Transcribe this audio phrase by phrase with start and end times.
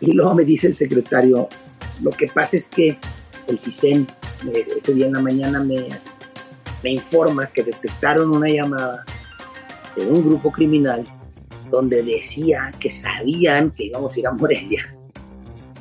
[0.00, 1.48] Y luego me dice el secretario,
[2.02, 2.98] lo que pasa es que
[3.48, 4.06] el CISEN
[4.48, 5.88] eh, ese día en la mañana me,
[6.82, 9.04] me informa que detectaron una llamada
[9.96, 11.06] de un grupo criminal
[11.70, 14.96] donde decía que sabían que íbamos a ir a Morelia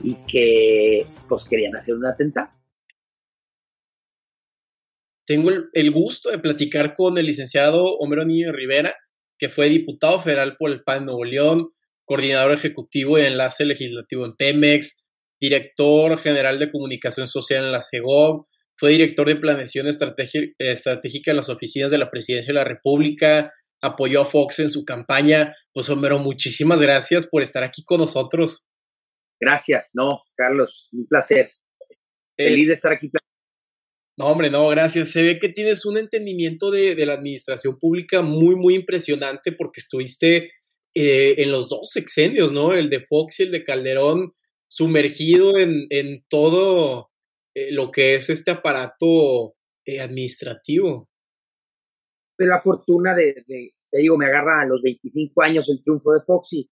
[0.03, 2.49] y que pues querían hacer un atentado.
[5.25, 8.95] Tengo el, gusto de platicar con el licenciado Homero Niño Rivera,
[9.37, 11.69] que fue diputado federal por el PAN Nuevo León,
[12.09, 15.05] coordinador ejecutivo y enlace legislativo en Pemex,
[15.39, 21.49] director general de comunicación social en la CEGOV, fue director de planeación estratégica en las
[21.49, 25.53] oficinas de la Presidencia de la República, apoyó a Fox en su campaña.
[25.71, 28.65] Pues Homero, muchísimas gracias por estar aquí con nosotros.
[29.39, 31.51] Gracias, no, Carlos, un placer.
[32.37, 33.11] Eh, Feliz de estar aquí.
[34.17, 35.11] No, hombre, no, gracias.
[35.11, 40.51] Se ve que tienes un entendimiento de, la administración pública muy, muy impresionante porque estuviste
[41.01, 42.73] eh, en los dos sexenios, ¿no?
[42.73, 44.33] El de Fox y el de Calderón,
[44.67, 47.09] sumergido en, en todo
[47.55, 49.55] eh, lo que es este aparato
[50.01, 51.09] administrativo.
[52.37, 56.11] De la fortuna de, de, te digo, me agarra a los 25 años el triunfo
[56.11, 56.69] de Fox y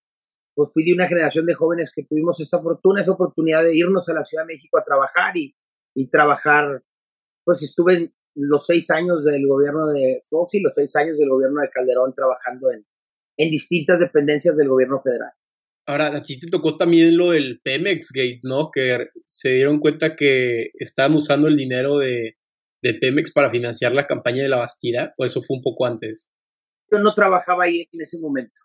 [0.54, 4.10] pues fui de una generación de jóvenes que tuvimos esa fortuna, esa oportunidad de irnos
[4.10, 5.56] a la Ciudad de México a trabajar y,
[5.96, 6.84] y trabajar,
[7.46, 11.30] pues estuve en los seis años del gobierno de Fox y los seis años del
[11.30, 12.86] gobierno de Calderón trabajando en,
[13.38, 15.32] en distintas dependencias del gobierno federal.
[15.86, 18.72] Ahora, a ti te tocó también lo del Pemex Gate, ¿no?
[18.74, 22.36] Que se dieron cuenta que estaban usando el dinero de,
[22.82, 26.30] de Pemex para financiar la campaña de la Bastida, o eso fue un poco antes.
[26.92, 28.60] Yo no trabajaba ahí en ese momento.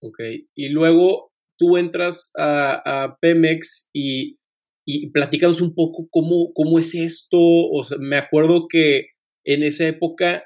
[0.00, 0.18] Ok,
[0.54, 4.38] y luego tú entras a, Pemex y,
[4.84, 7.38] y platícanos un poco cómo, cómo es esto.
[7.38, 9.10] O sea, me acuerdo que
[9.44, 10.44] en esa época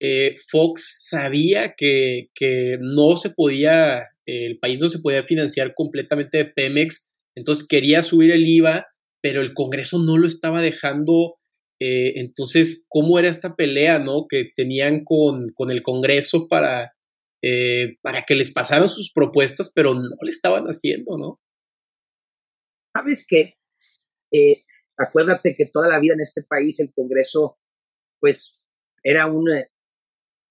[0.00, 6.38] eh, Fox sabía que, que no se podía, el país no se podía financiar completamente
[6.38, 8.88] de Pemex, entonces quería subir el IVA,
[9.22, 11.36] pero el Congreso no lo estaba dejando.
[11.80, 14.26] Eh, entonces, ¿cómo era esta pelea, no?
[14.28, 16.94] Que tenían con, con el Congreso para,
[17.42, 21.40] eh, para que les pasaran sus propuestas, pero no le estaban haciendo, ¿no?
[22.94, 23.26] Sabes
[24.32, 24.64] eh,
[24.98, 27.58] acuérdate que toda la vida en este país el Congreso,
[28.20, 28.58] pues,
[29.02, 29.48] era un,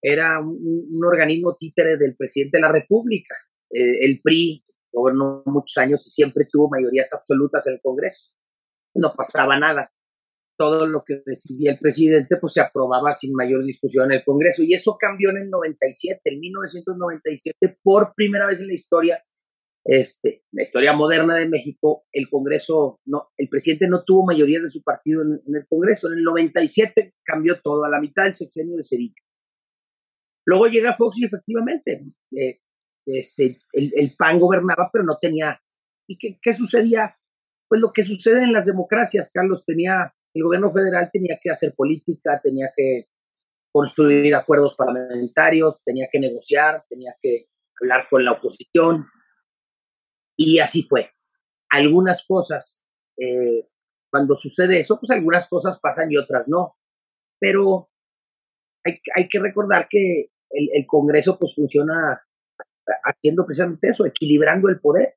[0.01, 3.35] era un, organismo títere del presidente de la República.
[3.69, 8.31] el PRI gobernó muchos años y siempre tuvo mayorías absolutas en el Congreso.
[8.95, 9.91] No pasaba nada
[10.57, 14.61] todo lo que decidía el presidente pues se aprobaba sin mayor discusión en el Congreso
[14.61, 19.21] y eso cambió en el 97, en 1997 por primera vez en la historia
[19.85, 24.69] este, la historia moderna de México, el Congreso, no, el presidente no tuvo mayoría de
[24.69, 26.07] su partido en, el Congreso.
[26.07, 29.16] En el 97 cambió todo, a la mitad del sexenio de Cedillo.
[30.45, 32.05] Luego llega Fox y efectivamente,
[32.35, 32.61] eh,
[33.05, 35.61] este, el, PAN gobernaba, pero no tenía.
[36.07, 37.17] ¿Y qué, qué sucedía?
[37.67, 41.73] Pues lo que sucede en las democracias, Carlos, tenía el gobierno federal tenía que hacer
[41.75, 43.05] política, tenía que
[43.72, 47.47] construir acuerdos parlamentarios, tenía que negociar, tenía que
[47.81, 49.07] hablar con la oposición.
[50.38, 51.11] Y así fue.
[51.69, 52.85] Algunas cosas,
[53.17, 53.67] eh,
[54.11, 56.78] cuando sucede eso, pues algunas cosas pasan y otras no.
[57.39, 57.89] Pero
[58.89, 62.22] hay, hay que recordar que el, Congreso pues funciona
[63.03, 65.16] haciendo precisamente eso, equilibrando el poder.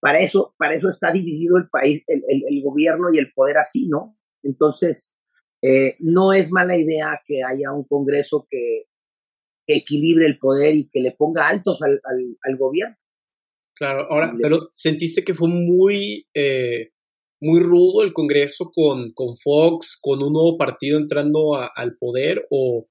[0.00, 3.86] Para eso, para eso está dividido el país, el, el gobierno y el poder así,
[3.86, 4.16] ¿no?
[4.42, 5.14] Entonces,
[5.62, 8.84] eh, no es mala idea que haya un Congreso que,
[9.72, 12.96] equilibre el poder y que le ponga altos al, al, gobierno.
[13.76, 16.90] Claro, ahora, pero sentiste que fue muy, eh,
[17.40, 22.88] muy rudo el Congreso con, con Fox, con un nuevo partido entrando al poder, o,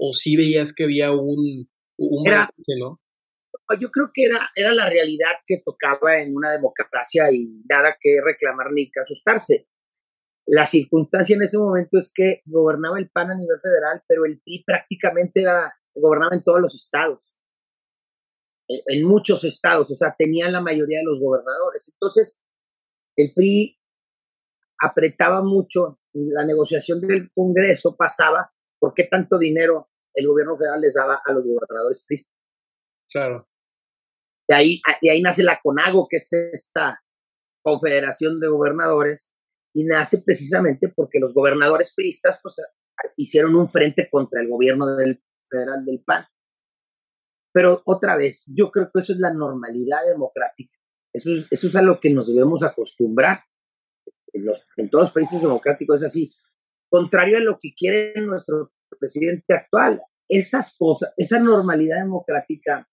[0.00, 1.68] o sí veías que había un,
[1.98, 3.00] un balance, ¿no?
[3.78, 8.18] Yo creo que era, era la realidad que tocaba en una democracia y nada que
[8.24, 9.68] reclamar ni que asustarse.
[10.46, 14.40] La circunstancia en ese momento es que gobernaba el PAN a nivel federal, pero el
[14.40, 17.38] PRI prácticamente era, gobernaba en todos los estados,
[18.66, 21.92] en, muchos estados, o sea, tenían la mayoría de los gobernadores.
[21.92, 22.42] Entonces,
[23.16, 23.78] el PRI
[24.80, 30.94] apretaba mucho, la negociación del Congreso pasaba, ¿por qué tanto dinero el gobierno federal les
[30.94, 32.16] daba a los gobernadores PRI?
[33.08, 33.48] Claro.
[34.48, 37.00] De ahí, de ahí nace la CONAGO, que es esta
[37.62, 39.30] confederación de gobernadores,
[39.72, 42.56] y nace precisamente porque los gobernadores priistas pues,
[43.16, 46.24] hicieron un frente contra el gobierno del federal del PAN.
[47.52, 50.76] Pero otra vez, yo creo que eso es la normalidad democrática.
[51.12, 53.44] Eso es, eso es a lo que nos debemos acostumbrar.
[54.32, 56.32] En, los, en todos los países democráticos es así.
[56.90, 62.88] Contrario a lo que quiere nuestro presidente actual, esas cosas, esa normalidad democrática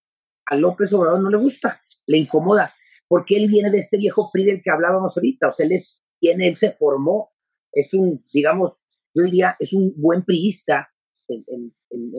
[0.45, 2.73] a López Obrador no le gusta, le incomoda.
[3.09, 6.03] porque él viene de este viejo PRI del que hablábamos ahorita, o sea, él es
[6.19, 7.31] quien él se formó,
[7.71, 8.81] es un, digamos,
[9.15, 10.89] yo diría, es un buen priista
[11.29, 11.73] en,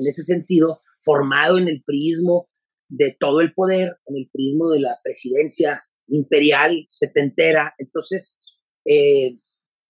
[0.07, 2.49] ese sentido, formado en el prismo
[2.89, 7.75] de todo el poder, en el prismo de la presidencia imperial setentera.
[7.77, 8.39] Entonces,
[8.87, 9.35] eh,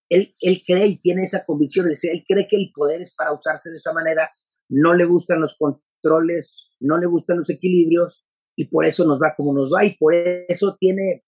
[0.08, 3.32] él, él, cree y tiene esa convicción, de él cree que el poder es para
[3.32, 4.31] usarse de esa manera,
[4.69, 8.26] no le gustan los controles, no le gustan los equilibrios
[8.56, 11.25] y por eso nos va como nos va y por eso tiene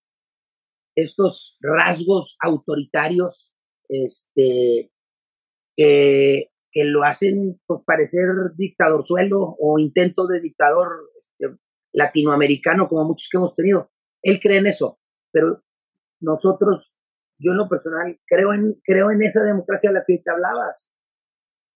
[0.97, 3.53] estos rasgos autoritarios
[3.89, 4.93] este,
[5.77, 11.59] que, que lo hacen pues, parecer dictador suelo o intento de dictador este,
[11.93, 13.91] latinoamericano como muchos que hemos tenido.
[14.23, 15.01] Él cree en eso,
[15.33, 15.63] pero
[16.21, 17.00] nosotros,
[17.41, 20.87] yo en lo personal, creo en, creo en esa democracia de la que te hablabas,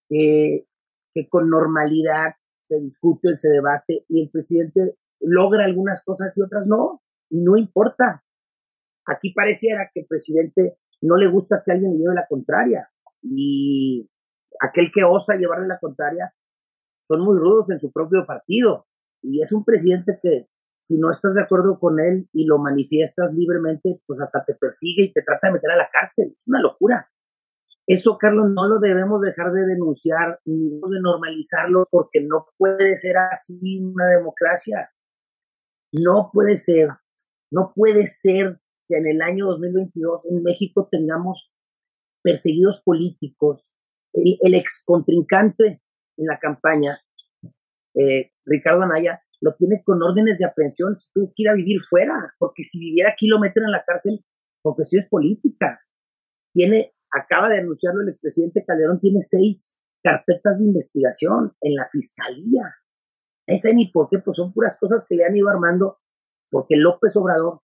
[0.09, 6.67] que con normalidad se discute, se debate y el presidente logra algunas cosas y otras
[6.67, 8.25] no, y no importa.
[9.07, 12.91] Aquí pareciera que el presidente no le gusta que alguien le lleve la contraria
[13.23, 14.09] y
[14.61, 16.35] aquel que osa llevarle la contraria
[17.03, 18.87] son muy rudos en su propio partido
[19.23, 20.49] y es un presidente que
[20.85, 25.05] si no estás de acuerdo con él y lo manifiestas libremente, pues hasta te persigue
[25.05, 26.35] y te trata de meter a la cárcel.
[26.37, 27.11] Es una locura.
[27.87, 33.17] Eso, Carlos, no lo debemos dejar de denunciar ni de normalizarlo porque no puede ser
[33.17, 34.93] así una democracia.
[35.91, 36.91] No puede ser,
[37.51, 41.51] no puede ser que en el año 2022 en México tengamos
[42.23, 43.73] perseguidos políticos.
[44.13, 45.83] El, el ex contrincante
[46.19, 47.01] en la campaña,
[47.95, 52.65] eh, Ricardo Anaya, lo tiene con órdenes de aprehensión si ir a vivir fuera, porque
[52.65, 54.25] si viviera aquí lo meten en la cárcel
[54.63, 55.93] por cuestiones políticas.
[56.55, 62.63] Tiene, acaba de anunciarlo el expresidente Calderón, tiene seis carpetas de investigación en la fiscalía.
[63.47, 65.99] No sé ni por qué, pues son puras cosas que le han ido armando,
[66.51, 67.61] porque López Obrador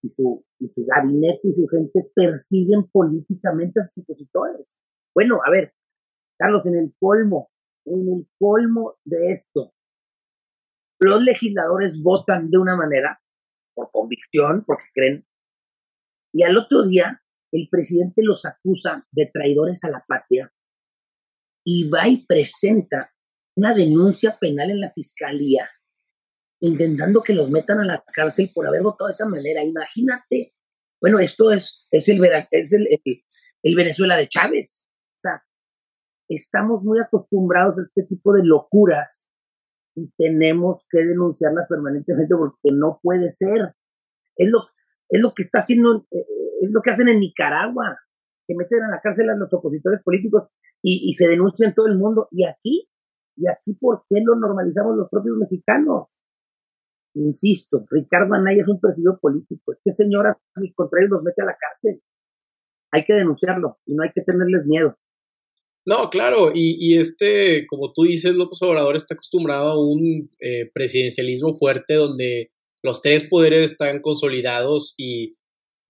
[0.00, 4.80] y su, y su gabinete y su gente persiguen políticamente a sus opositores.
[5.14, 5.74] Bueno, a ver,
[6.38, 7.50] Carlos, en el colmo,
[7.84, 9.74] en el colmo de esto,
[11.02, 13.20] los legisladores votan de una manera,
[13.74, 15.26] por convicción, porque creen,
[16.32, 17.22] y al otro día
[17.52, 20.52] el presidente los acusa de traidores a la patria
[21.64, 23.12] y va y presenta
[23.56, 25.68] una denuncia penal en la fiscalía,
[26.60, 29.62] intentando que los metan a la cárcel por haber votado de esa manera.
[29.62, 30.54] Imagínate.
[31.00, 32.22] Bueno, esto es, es, el,
[33.62, 34.86] el Venezuela de Chávez.
[34.88, 35.44] O sea,
[36.28, 39.28] estamos muy acostumbrados a este tipo de locuras
[39.94, 43.74] y tenemos que denunciarlas permanentemente porque no puede ser.
[44.36, 44.60] Es lo,
[45.08, 46.26] es lo que está haciendo, eh,
[46.62, 47.98] es lo que hacen en Nicaragua,
[48.46, 50.48] que meten a la cárcel a los opositores políticos
[50.82, 52.28] y, y se denuncia en todo el mundo.
[52.30, 52.88] Y aquí,
[53.36, 56.20] y aquí, ¿por qué lo normalizamos los propios mexicanos?
[57.14, 59.72] Insisto, Ricardo Anaya es un perseguido político.
[59.72, 62.02] Este señor a sus contrarios los mete a la cárcel.
[62.90, 64.96] Hay que denunciarlo y no hay que tenerles miedo.
[65.84, 71.56] No, claro, y, este, como tú dices, López Obrador está acostumbrado a un eh, presidencialismo
[71.56, 72.52] fuerte donde
[72.84, 75.34] los tres poderes están consolidados y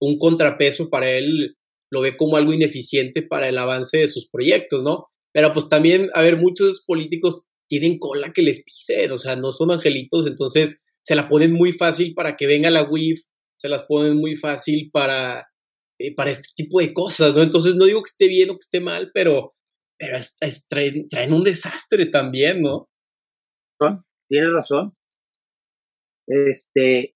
[0.01, 1.57] un contrapeso para él
[1.91, 5.09] lo ve como algo ineficiente para el avance de sus proyectos, ¿no?
[5.31, 9.51] Pero pues también, a ver, muchos políticos tienen cola que les pisen, o sea, no
[9.51, 13.21] son angelitos, entonces se la ponen muy fácil para que venga la WIF,
[13.55, 15.47] se las ponen muy fácil para,
[15.99, 17.43] eh, para este tipo de cosas, ¿no?
[17.43, 19.53] Entonces no digo que esté bien o que esté mal, pero
[19.97, 20.17] pero
[20.69, 22.89] traen, un desastre también, ¿no?
[24.29, 24.93] Tienes razón.
[26.27, 27.15] Este,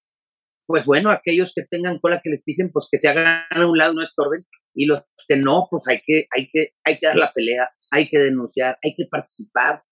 [0.66, 3.78] pues bueno, aquellos que tengan cola que les pisen, pues que se hagan a un
[3.78, 7.16] lado, no estorben, y los que no, pues hay que, hay que, hay que dar
[7.16, 9.82] la pelea, hay que denunciar, hay que participar.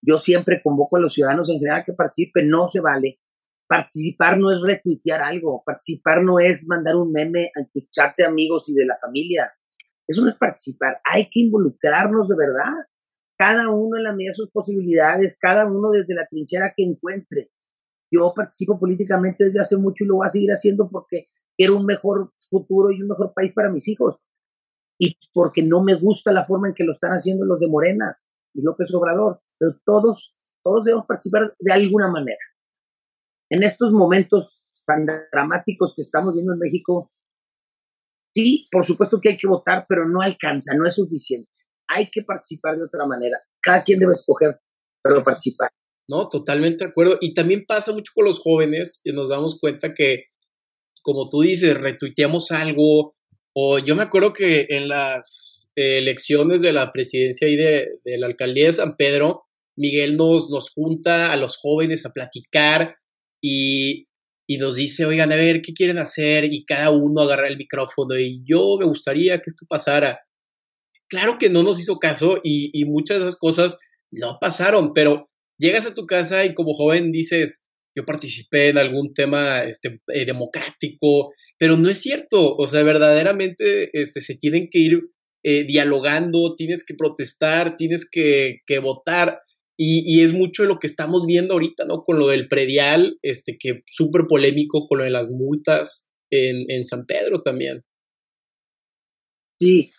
[0.00, 3.20] Yo siempre convoco a los ciudadanos en general que participen, no se vale.
[3.68, 8.24] Participar no es retuitear algo, participar no es mandar un meme a tus chats de
[8.24, 9.52] amigos y de la familia.
[10.10, 12.72] Eso no es participar, hay que involucrarnos de verdad.
[13.38, 17.50] Cada uno en la medida de sus posibilidades, cada uno desde la trinchera que encuentre.
[18.12, 21.26] Yo participo políticamente desde hace mucho y lo voy a seguir haciendo porque
[21.56, 24.18] quiero un mejor futuro y un mejor país para mis hijos.
[24.98, 28.18] Y porque no me gusta la forma en que lo están haciendo los de Morena
[28.52, 29.40] y López Obrador.
[29.60, 32.42] Pero todos, todos debemos participar de alguna manera.
[33.48, 37.12] En estos momentos tan dramáticos que estamos viendo en México,
[38.34, 41.50] Sí, por supuesto que hay que votar, pero no alcanza, no es suficiente.
[41.88, 43.38] Hay que participar de otra manera.
[43.60, 44.60] Cada quien debe escoger,
[45.02, 45.70] pero participar.
[46.08, 47.18] No, totalmente de acuerdo.
[47.20, 50.24] Y también pasa mucho con los jóvenes y nos damos cuenta que,
[51.02, 53.14] como tú dices, retuiteamos algo.
[53.54, 58.26] O yo me acuerdo que en las elecciones de la presidencia y de, de la
[58.26, 59.44] alcaldía de San Pedro,
[59.76, 62.96] Miguel nos, nos junta a los jóvenes a platicar
[63.42, 64.06] y
[64.50, 66.52] y nos dice, oigan, a ver, ¿qué quieren hacer?
[66.52, 70.18] Y cada uno agarra el micrófono y yo me gustaría que esto pasara.
[71.08, 73.78] Claro que no nos hizo caso y, y muchas de esas cosas
[74.10, 79.14] no pasaron, pero llegas a tu casa y como joven dices, yo participé en algún
[79.14, 84.80] tema este, eh, democrático, pero no es cierto, o sea, verdaderamente este, se tienen que
[84.80, 85.00] ir
[85.44, 89.38] eh, dialogando, tienes que protestar, tienes que, que votar,
[89.82, 92.04] y, es mucho de lo que estamos viendo ahorita, ¿no?
[92.04, 96.84] Con lo del predial, este, que súper polémico, con lo de las multas en, en
[96.84, 97.82] San Pedro también.
[99.58, 99.90] Sí,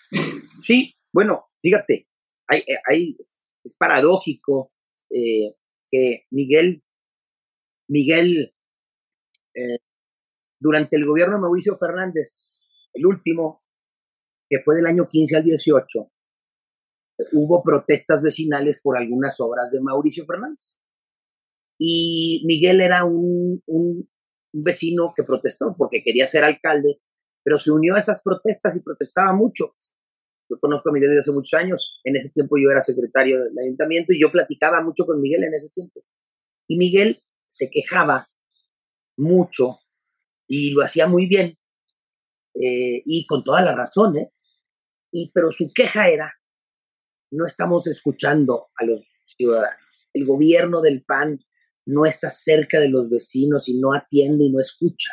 [0.62, 2.08] sí, bueno, fíjate,
[2.48, 3.18] hay, hay,
[3.64, 4.72] es paradójico
[5.10, 5.56] eh,
[5.90, 6.84] que Miguel,
[7.90, 8.54] Miguel,
[9.56, 9.80] eh,
[10.60, 12.60] durante el gobierno de Mauricio Fernández,
[12.94, 13.64] el último,
[14.48, 16.12] que fue del año 15 al 18,
[17.32, 20.80] hubo protestas vecinales por algunas obras de Mauricio Fernández.
[21.78, 24.10] Y Miguel era un, un,
[24.54, 27.00] vecino que protestó porque quería ser alcalde,
[27.44, 29.76] pero se unió a esas protestas y protestaba mucho.
[30.50, 32.02] Yo conozco a Miguel desde hace muchos años.
[32.04, 35.54] En ese tiempo yo era secretario del ayuntamiento y yo platicaba mucho con Miguel en
[35.54, 36.04] ese tiempo.
[36.68, 38.30] Y Miguel se quejaba
[39.18, 39.80] mucho
[40.48, 41.58] y lo hacía muy bien
[42.56, 44.32] eh, y con toda la razón, ¿eh?
[45.12, 46.34] Y, pero su queja era,
[47.32, 50.08] no estamos escuchando a los ciudadanos.
[50.14, 51.40] El gobierno del PAN
[51.86, 55.12] no está cerca de los vecinos y no atiende y no escucha.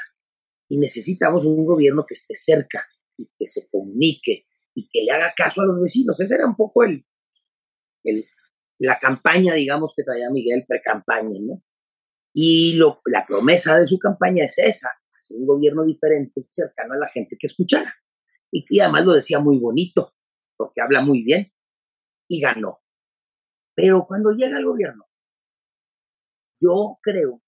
[0.68, 2.84] Y necesitamos un gobierno que esté cerca
[3.16, 6.20] y que se comunique y que le haga caso a los vecinos.
[6.20, 7.06] Esa era un poco el,
[8.04, 8.26] el
[8.78, 11.62] la campaña, digamos, que traía Miguel pre-campaña, ¿no?
[12.32, 16.98] Y lo, la promesa de su campaña es esa, hacer un gobierno diferente, cercano a
[16.98, 17.92] la gente que escuchara.
[18.52, 20.14] Y, y además lo decía muy bonito,
[20.56, 21.52] porque habla muy bien,
[22.28, 22.80] y ganó.
[23.74, 25.04] Pero cuando llega al gobierno,
[26.60, 27.42] yo creo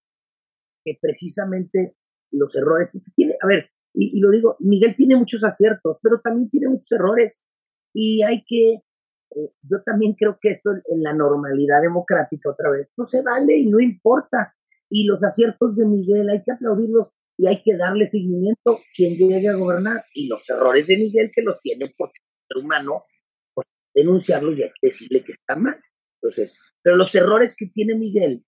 [0.84, 1.96] que precisamente
[2.30, 6.48] los errores que tiene, a ver, y, lo digo, Miguel tiene muchos aciertos, pero también
[6.48, 7.44] tiene muchos errores
[7.92, 12.88] y hay que, eh, yo también creo que esto en la normalidad democrática otra vez,
[12.96, 14.54] no se vale y no importa.
[14.88, 19.48] Y los aciertos de Miguel hay que aplaudirlos y hay que darle seguimiento quien llegue
[19.48, 20.04] a gobernar.
[20.14, 23.04] Y los errores de Miguel que los tiene porque ser humano,
[23.94, 25.80] denunciarlos y decirle que está mal.
[26.20, 28.44] Entonces, pero los errores que tiene Miguel,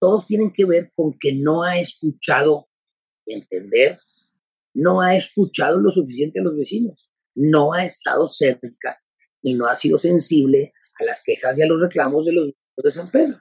[0.00, 2.68] todos tienen que ver con que no ha escuchado
[3.26, 3.98] entender
[4.74, 9.00] no ha escuchado lo suficiente a los vecinos, no ha estado cerca
[9.42, 12.90] y no ha sido sensible a las quejas y a los reclamos de los de
[12.90, 13.38] San Pedro.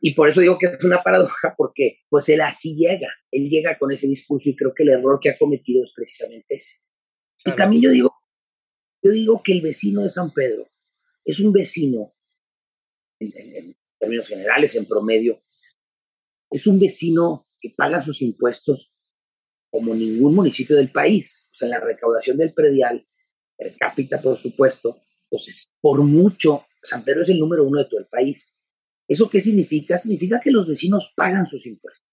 [0.00, 3.78] Y por eso digo que es una paradoja, porque pues él así llega, él llega
[3.78, 6.80] con ese discurso y creo que el error que ha cometido es precisamente ese.
[7.44, 8.13] Y también yo digo,
[9.04, 10.68] yo digo que el vecino de San Pedro
[11.24, 12.14] es un vecino,
[13.20, 15.40] en, en, en términos generales, en promedio,
[16.50, 18.94] es un vecino que paga sus impuestos
[19.70, 21.48] como ningún municipio del país.
[21.50, 23.06] O sea, la recaudación del predial,
[23.56, 27.98] per cápita, por supuesto, pues por mucho, San Pedro es el número uno de todo
[28.00, 28.54] el país.
[29.08, 29.98] ¿Eso qué significa?
[29.98, 32.06] Significa que los vecinos pagan sus impuestos.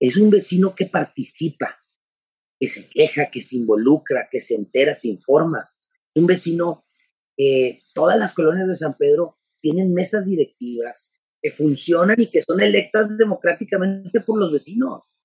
[0.00, 1.84] Es un vecino que participa,
[2.58, 5.68] que se queja, que se involucra, que se entera, se informa.
[6.14, 6.84] Un vecino,
[7.36, 12.60] eh, todas las colonias de San Pedro tienen mesas directivas que funcionan y que son
[12.60, 15.20] electas democráticamente por los vecinos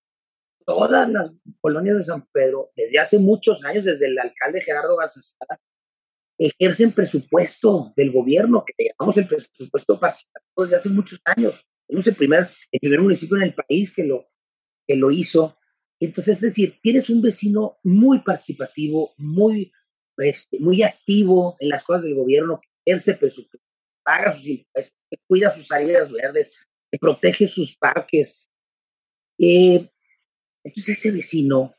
[0.65, 5.60] todas las colonias de San Pedro, desde hace muchos años, desde el alcalde Gerardo Garzazada,
[6.38, 11.56] ejercen presupuesto del gobierno, que llamamos el presupuesto participativo desde hace muchos años.
[11.88, 14.25] Somos el primer, el primer municipio en el país que lo,
[14.88, 15.58] que lo hizo.
[16.00, 19.72] Entonces, es decir, tienes un vecino muy participativo, muy,
[20.17, 23.67] este, muy activo en las cosas del gobierno, que ejerce presupuesto,
[24.03, 26.51] paga sus impuestos, que cuida sus áreas verdes,
[26.91, 28.45] que protege sus parques.
[29.39, 29.89] Eh,
[30.63, 31.75] entonces ese vecino,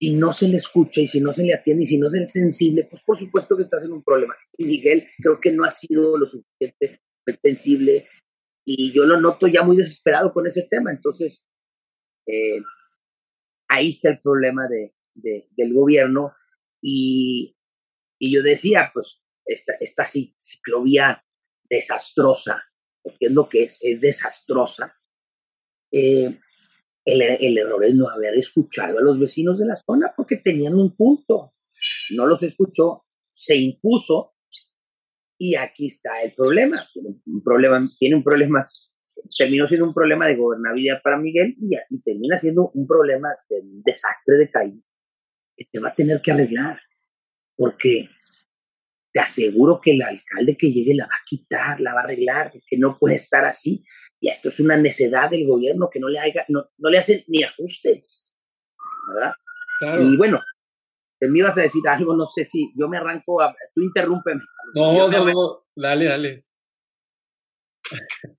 [0.00, 2.18] si no se le escucha y si no se le atiende y si no se
[2.18, 4.36] le es sensible, pues por supuesto que estás en un problema.
[4.56, 7.00] Y Miguel creo que no ha sido lo suficiente
[7.42, 8.08] sensible
[8.64, 10.90] y yo lo noto ya muy desesperado con ese tema.
[10.90, 11.44] Entonces,
[12.26, 12.60] eh,
[13.68, 16.34] ahí está el problema de, de, del gobierno
[16.80, 17.55] y,
[18.18, 21.24] y, yo decía, pues, esta, esta ciclovía
[21.68, 22.62] desastrosa,
[23.02, 24.96] porque es lo que es, es desastrosa.
[25.92, 26.38] Eh,
[27.04, 30.74] el, el, error es no haber escuchado a los vecinos de la zona porque tenían
[30.74, 31.50] un punto.
[32.10, 34.34] No los escuchó, se impuso
[35.38, 36.88] y aquí está el problema.
[36.92, 38.66] Tiene un problema, tiene un problema
[39.38, 43.62] terminó siendo un problema de gobernabilidad para Miguel y, y termina siendo un problema de
[43.84, 44.82] desastre de caída
[45.56, 46.78] que se va a tener que arreglar.
[47.56, 48.10] Porque
[49.12, 52.52] te aseguro que el alcalde que llegue la va a quitar, la va a arreglar,
[52.52, 53.84] que no puede estar así.
[54.20, 57.24] Y esto es una necedad del gobierno que no le, haga, no, no le hacen
[57.28, 58.32] ni ajustes,
[59.08, 59.32] ¿verdad?
[60.02, 60.40] Y bueno,
[61.18, 64.40] te me ibas a decir algo, no sé si yo me arranco, a, tú interrúmpeme.
[64.74, 66.44] No, no, no, dale, dale.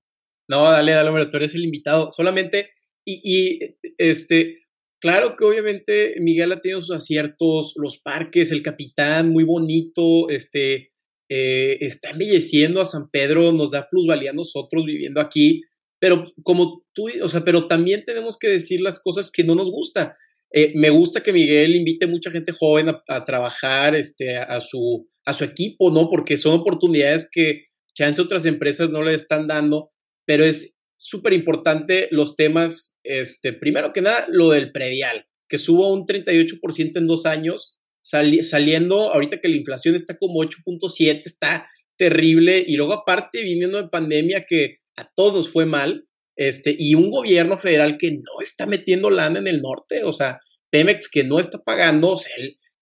[0.50, 2.10] No, dale, dale, hombre, tú eres el invitado.
[2.10, 2.70] Solamente,
[3.04, 4.67] y, y este,
[5.00, 10.92] claro que obviamente Miguel ha tenido sus aciertos, los parques, el capitán, muy bonito, este,
[11.30, 15.62] eh, está embelleciendo a San Pedro, nos da plusvalía a nosotros viviendo aquí,
[16.00, 19.70] pero como tú, o sea, pero también tenemos que decir las cosas que no nos
[19.70, 20.16] gusta.
[20.52, 25.32] Eh, me gusta que Miguel invite mucha gente joven a, trabajar este, a, su, a
[25.32, 26.08] su equipo, ¿no?
[26.08, 29.90] Porque son oportunidades que chance otras empresas no le están dando,
[30.24, 35.92] pero es súper importante los temas, este, primero que nada, lo del predial, que subo
[35.92, 42.64] un 38% en dos años, saliendo, ahorita que la inflación está como 8.7, está terrible,
[42.66, 47.56] y luego aparte viniendo de pandemia que a todos fue mal, este, y un gobierno
[47.56, 50.40] federal que no está metiendo lana en el norte, o sea,
[50.70, 52.32] Pemex que no está pagando, o sea,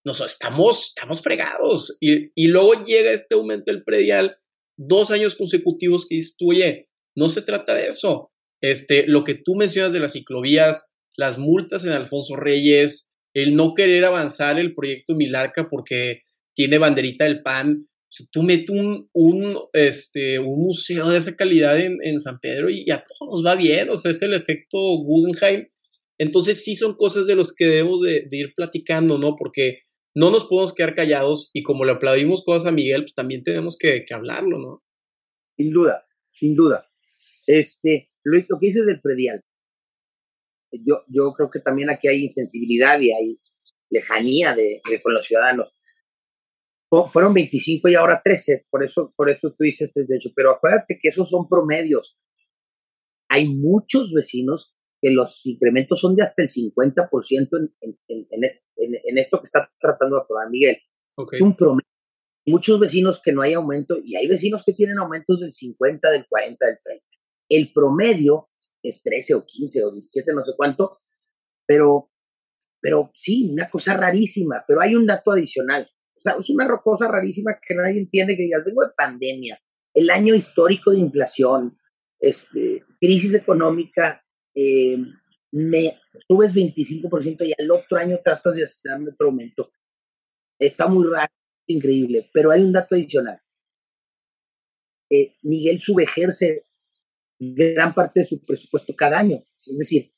[0.03, 4.37] nos, estamos, estamos fregados, y, y luego llega este aumento del predial,
[4.75, 6.35] dos años consecutivos que dices
[7.17, 8.31] no se trata de eso.
[8.61, 13.73] Este, lo que tú mencionas de las ciclovías, las multas en Alfonso Reyes, el no
[13.73, 16.21] querer avanzar el proyecto Milarca porque
[16.55, 17.87] tiene banderita del PAN.
[18.31, 22.89] tú metes un, un, este, un museo de esa calidad en, en, San Pedro y
[22.91, 25.67] a todos va bien, o sea, es el efecto Guggenheim.
[26.19, 29.35] Entonces sí son cosas de los que debemos de, ir platicando, ¿no?
[29.35, 29.81] Porque
[30.15, 33.77] no nos podemos quedar callados y como le aplaudimos cosas a Miguel, pues también tenemos
[33.77, 34.83] que, que hablarlo, ¿no?
[35.55, 36.87] Sin duda, sin duda.
[37.47, 39.41] Este, lo, lo que dices del predial,
[40.71, 43.37] yo, yo creo que también aquí hay insensibilidad y hay
[43.89, 45.73] lejanía de, con los ciudadanos.
[47.11, 50.97] Fueron 25 y ahora 13, por eso, por eso tú dices de hecho, pero acuérdate
[51.01, 52.17] que esos son promedios.
[53.29, 57.73] Hay muchos vecinos que los incrementos son de hasta el 50% en,
[58.07, 60.77] en, en, en, esto que está tratando de aprobar Miguel.
[61.15, 61.39] Okay.
[61.41, 61.87] Un promedio.
[62.45, 66.25] Muchos vecinos que no hay aumento y hay vecinos que tienen aumentos del 50, del
[66.27, 67.05] 40, del 30.
[67.49, 68.49] El promedio
[68.83, 71.01] es 13 o 15 o 17, no sé cuánto,
[71.65, 72.11] pero,
[72.79, 75.89] pero sí, una cosa rarísima, pero hay un dato adicional.
[76.15, 79.59] O sea, es una cosa rarísima que nadie entiende, que digas, vengo de pandemia,
[79.93, 81.77] el año histórico de inflación,
[82.19, 84.23] este, crisis económica,
[84.55, 84.97] eh,
[85.51, 89.71] me subes 25% y al otro año tratas de darme otro aumento.
[90.59, 91.31] Está muy raro,
[91.67, 93.41] increíble, pero hay un dato adicional.
[95.09, 96.66] Eh, Miguel subejerce
[97.39, 99.43] gran parte de su presupuesto cada año.
[99.55, 100.13] Es decir,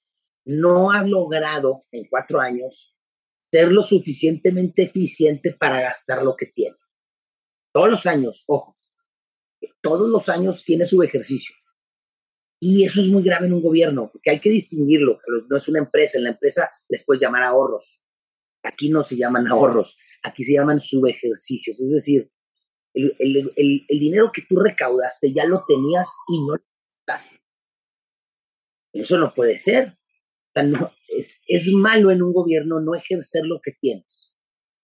[0.45, 2.95] no ha logrado en cuatro años
[3.51, 6.75] ser lo suficientemente eficiente para gastar lo que tiene.
[7.73, 8.77] Todos los años, ojo,
[9.81, 11.55] todos los años tiene su ejercicio.
[12.61, 15.19] Y eso es muy grave en un gobierno, porque hay que distinguirlo.
[15.49, 18.03] No es una empresa, en la empresa les puedes llamar ahorros.
[18.63, 21.79] Aquí no se llaman ahorros, aquí se llaman subejercicios.
[21.79, 22.29] Es decir,
[22.93, 26.55] el, el, dinero que tú recaudaste ya lo tenías y no
[28.93, 29.97] eso no puede ser.
[30.55, 34.35] no, es, es malo en un gobierno no ejercer lo que tienes.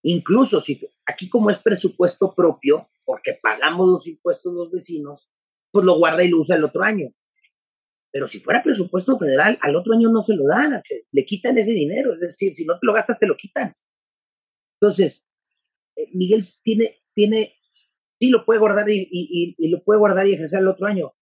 [0.03, 5.31] Incluso si aquí como es presupuesto propio, porque pagamos los impuestos los vecinos,
[5.71, 7.13] pues lo guarda y lo usa el otro año.
[8.11, 10.79] Pero si fuera presupuesto federal, al otro año no se lo dan,
[11.11, 12.13] le quitan ese dinero.
[12.13, 13.73] Es decir, si no te lo gastas, se lo quitan.
[14.79, 15.25] Entonces,
[15.97, 17.55] eh, Miguel tiene, tiene,
[18.19, 21.13] sí lo puede guardar y, lo puede guardar y ejercer el otro año,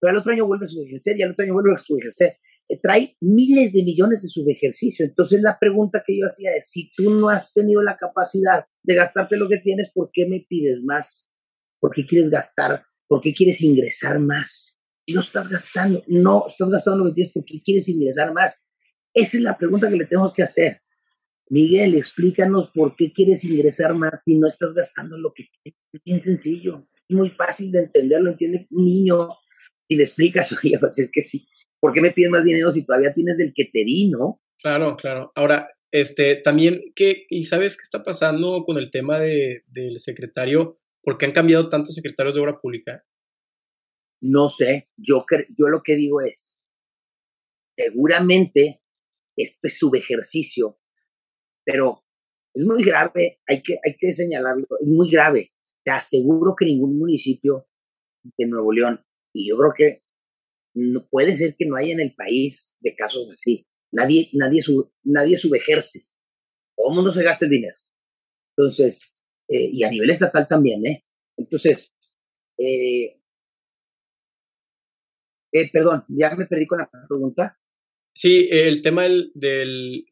[0.00, 2.38] pero al otro año vuelve a subejercer y al otro año vuelve a subejercer.
[2.68, 5.04] Eh, trae miles de millones de subejercicio.
[5.04, 8.94] Entonces la pregunta que yo hacía es, si tú no has tenido la capacidad de
[8.94, 11.28] gastarte lo que tienes, ¿por qué me pides más?
[11.80, 12.84] ¿Por qué quieres gastar?
[13.08, 14.78] ¿Por qué quieres ingresar más?
[15.08, 18.64] No estás gastando, no estás gastando lo que tienes, ¿por qué quieres ingresar más?
[19.12, 20.82] Esa es la pregunta que le tenemos que hacer.
[21.48, 25.80] Miguel, explícanos por qué quieres ingresar más si no estás gastando lo que tienes.
[25.92, 29.30] Es bien sencillo, muy fácil de entenderlo, entiende un niño
[29.90, 31.48] si le explicas, oye, pues es que sí,
[31.80, 34.40] ¿por qué me pides más dinero si todavía tienes el que te di, no?
[34.62, 35.32] Claro, claro.
[35.34, 40.78] Ahora, este, también, ¿qué, ¿y sabes qué está pasando con el tema de, del secretario?
[41.02, 43.04] ¿Por qué han cambiado tantos secretarios de obra pública?
[44.22, 45.24] No sé, yo,
[45.58, 46.54] yo lo que digo es,
[47.76, 48.82] seguramente
[49.36, 50.78] este es subejercicio,
[51.64, 52.04] pero
[52.54, 55.52] es muy grave, hay que, hay que señalarlo, es muy grave.
[55.82, 57.66] Te aseguro que ningún municipio
[58.36, 59.02] de Nuevo León
[59.34, 60.02] y yo creo que
[61.10, 63.66] puede ser que no haya en el país de casos así.
[63.92, 66.06] Nadie, nadie, sub, nadie subejerce.
[66.76, 67.76] Todo el mundo se gasta el dinero.
[68.56, 69.12] Entonces,
[69.48, 71.04] eh, y a nivel estatal también, ¿eh?
[71.36, 71.92] Entonces,
[72.58, 73.20] eh,
[75.52, 77.58] Eh, perdón, ya me perdí con la pregunta.
[78.14, 80.04] Sí, el tema del, del,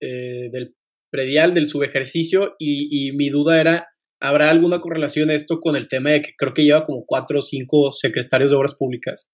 [0.00, 0.76] eh, del
[1.10, 3.88] predial, del subejercicio, y, y mi duda era,
[4.20, 7.42] ¿habrá alguna correlación esto con el tema de que creo que lleva como cuatro o
[7.42, 9.30] cinco secretarios de obras públicas?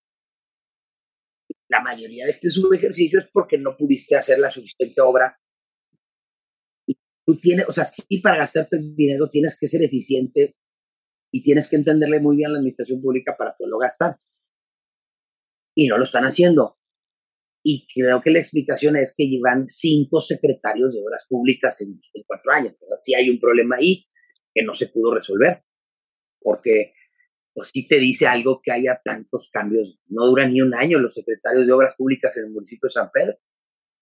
[1.68, 5.38] La mayoría de este subejercicio es porque no pudiste hacer la suficiente obra.
[6.86, 10.56] Y tú tienes, o sea, sí para gastarte el dinero tienes que ser eficiente
[11.32, 14.16] y tienes que entenderle muy bien a la administración pública para poderlo gastar.
[15.76, 16.76] Y no lo están haciendo.
[17.62, 22.52] Y creo que la explicación es que llevan cinco secretarios de obras públicas en, cuatro
[22.52, 22.74] años.
[22.80, 24.06] Pero sí hay un problema ahí
[24.54, 25.64] que no se pudo resolver.
[26.40, 26.94] Porque
[27.52, 30.00] pues sí te dice algo que haya tantos cambios.
[30.06, 33.10] No dura ni un año los secretarios de obras públicas en el municipio de San
[33.12, 33.38] Pedro.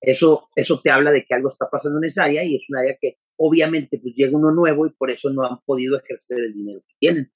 [0.00, 2.78] Eso, eso te habla de que algo está pasando en esa área y es un
[2.78, 6.54] área que obviamente pues llega uno nuevo y por eso no han podido ejercer el
[6.54, 7.32] dinero que tienen.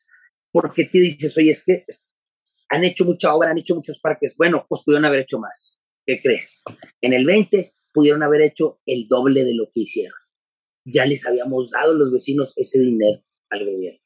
[0.52, 1.84] Porque te dices, oye, es que
[2.68, 4.34] han hecho mucha obra, han hecho muchos parques.
[4.36, 5.78] Bueno, pues pudieron haber hecho más.
[6.06, 6.62] ¿Qué crees?
[7.00, 10.21] En el 20 pudieron haber hecho el doble de lo que hicieron.
[10.84, 14.00] Ya les habíamos dado los vecinos ese dinero al gobierno.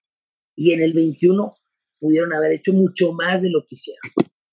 [0.55, 1.57] Y en el 21
[1.99, 4.03] pudieron haber hecho mucho más de lo que hicieron.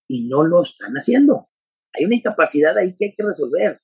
[0.08, 1.50] Y no lo están haciendo.
[1.94, 3.82] Hay una incapacidad ahí que hay que resolver.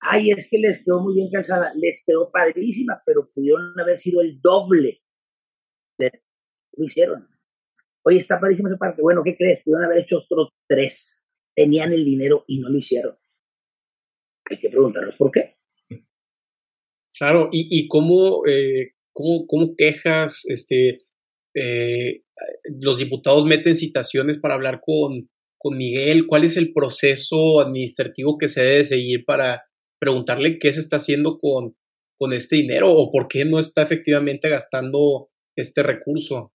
[0.00, 4.20] Ay, es que les quedó muy bien calzada, les quedó padrísima, pero pudieron haber sido
[4.20, 5.02] el doble.
[5.98, 6.10] De,
[6.72, 7.28] lo hicieron.
[8.02, 9.00] Oye, está padrísimo ese parque.
[9.00, 9.62] Bueno, ¿qué crees?
[9.62, 11.24] Pudieron haber hecho otros tres.
[11.54, 13.16] Tenían el dinero y no lo hicieron.
[14.50, 15.53] Hay que preguntarnos por qué.
[17.16, 20.98] Claro, y, y cómo, eh, cómo, cómo quejas, este,
[21.54, 22.22] eh,
[22.80, 26.26] los diputados meten citaciones para hablar con, con Miguel.
[26.26, 29.62] ¿Cuál es el proceso administrativo que se debe seguir para
[29.98, 31.76] preguntarle qué se está haciendo con,
[32.18, 36.52] con este dinero o por qué no está efectivamente gastando este recurso.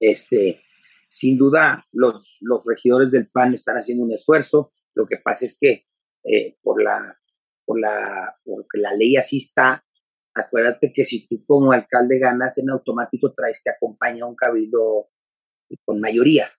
[0.00, 0.62] Este,
[1.08, 4.72] sin duda, los, los regidores del PAN están haciendo un esfuerzo.
[4.94, 5.86] Lo que pasa es que
[6.24, 7.21] eh, por la,
[7.72, 9.82] por la, porque la ley así está,
[10.34, 15.08] acuérdate que si tú como alcalde ganas en automático traes, te acompaña un cabildo
[15.86, 16.50] con mayoría.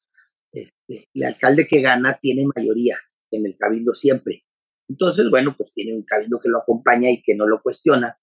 [0.52, 2.98] Este, el alcalde que gana tiene mayoría
[3.32, 4.44] en el cabildo siempre.
[4.90, 8.20] Entonces, bueno, pues tiene un cabildo que lo acompaña y que no lo cuestiona.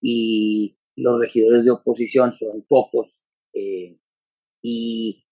[0.00, 3.26] Y los regidores de oposición son pocos.
[3.54, 3.98] Eh,
[4.62, 5.26] y,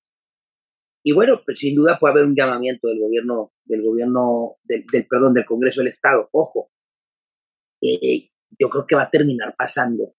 [1.04, 5.34] y bueno, pues sin duda puede haber un llamamiento del gobierno, del gobierno, del, perdón,
[5.34, 6.28] del Congreso del Estado.
[6.32, 6.70] Ojo,
[7.82, 10.14] eh, yo creo que va a terminar pasando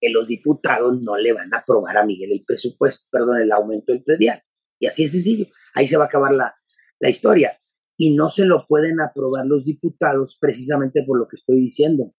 [0.00, 3.92] que los diputados no le van a aprobar a Miguel el presupuesto, perdón, el aumento
[3.92, 4.42] del predial.
[4.78, 5.46] Y así es sencillo.
[5.74, 6.54] Ahí se va a acabar la,
[7.00, 7.58] la historia
[7.96, 12.14] y no se lo pueden aprobar los diputados precisamente por lo que estoy diciendo.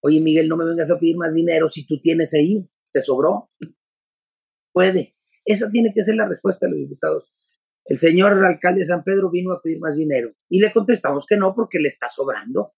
[0.00, 3.50] Oye, Miguel, no me vengas a pedir más dinero si tú tienes ahí, ¿te sobró?
[4.72, 5.16] Puede.
[5.44, 7.32] Esa tiene que ser la respuesta de los diputados.
[7.84, 11.36] El señor alcalde de San Pedro vino a pedir más dinero y le contestamos que
[11.36, 12.72] no porque le está sobrando.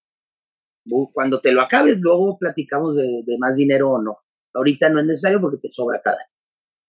[1.13, 4.19] Cuando te lo acabes, luego platicamos de, más dinero o no.
[4.55, 6.19] Ahorita no es necesario porque te sobra cada.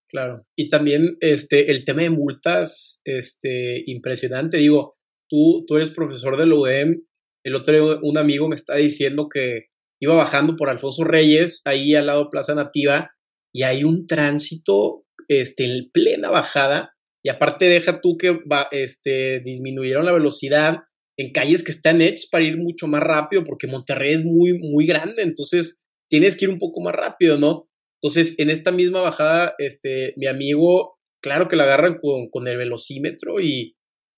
[0.08, 0.46] Claro.
[0.56, 4.58] Y también este, el tema de multas, este, impresionante.
[4.58, 4.98] Digo,
[5.30, 7.04] tú, tú eres profesor de la UDEM,
[7.46, 9.68] el otro día un amigo me está diciendo que
[10.02, 13.12] iba bajando por Alfonso Reyes, ahí al lado de Plaza Nativa,
[13.54, 19.42] y hay un tránsito este, en plena bajada, y aparte deja tú que va, este,
[19.42, 20.80] disminuyeron la velocidad
[21.20, 24.86] en calles que están hechas para ir mucho más rápido, porque Monterrey es muy, muy
[24.86, 27.70] grande, entonces tienes que ir un poco más rápido, ¿no?
[28.02, 32.58] Entonces, en esta misma bajada, este, mi amigo, claro que la agarran con, con el
[32.58, 33.76] velocímetro y,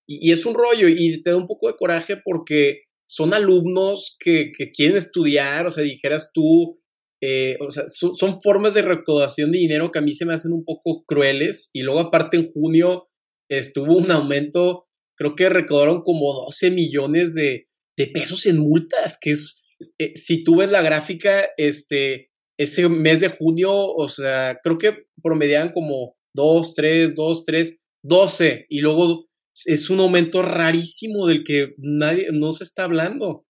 [0.08, 4.52] y, es un rollo y te da un poco de coraje porque son alumnos que,
[4.56, 6.80] que quieren estudiar, o sea, dijeras tú,
[7.20, 10.52] eh, o sea, son, formas de recaudación de dinero que a mí se me hacen
[10.52, 13.08] un poco crueles y luego aparte en junio
[13.48, 14.86] estuvo un aumento,
[15.22, 19.62] creo que recaudaron como 12 millones de, de pesos en multas, que es,
[19.98, 25.06] eh, si tú ves la gráfica, este, ese mes de junio, o sea, creo que
[25.22, 29.26] promedian como 2, 3, 2, 3, 12 y luego
[29.66, 33.44] es un aumento rarísimo del que nadie, no se está hablando.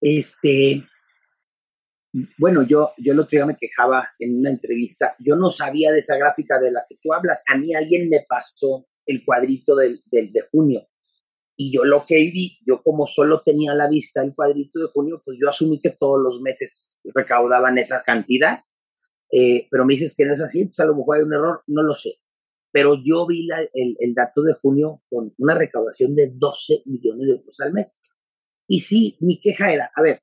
[0.00, 0.82] Este,
[2.38, 6.00] bueno, yo, yo el otro día me quejaba en una entrevista, yo no sabía de
[6.00, 10.02] esa gráfica de la que tú hablas, a mí alguien me pasó el cuadrito del,
[10.10, 10.88] de junio
[11.56, 14.86] y yo lo que vi, yo como solo tenía a la vista el cuadrito de
[14.86, 18.60] junio, pues yo asumí que todos los meses recaudaban esa cantidad,
[19.30, 21.62] eh, pero me dices que no es así, pues a lo mejor hay un error,
[21.66, 22.22] no lo sé
[22.72, 27.32] pero yo vi el, el, dato de junio con una recaudación de 12 millones de
[27.34, 27.96] euros al mes.
[28.66, 30.22] Y sí, mi queja era, a ver,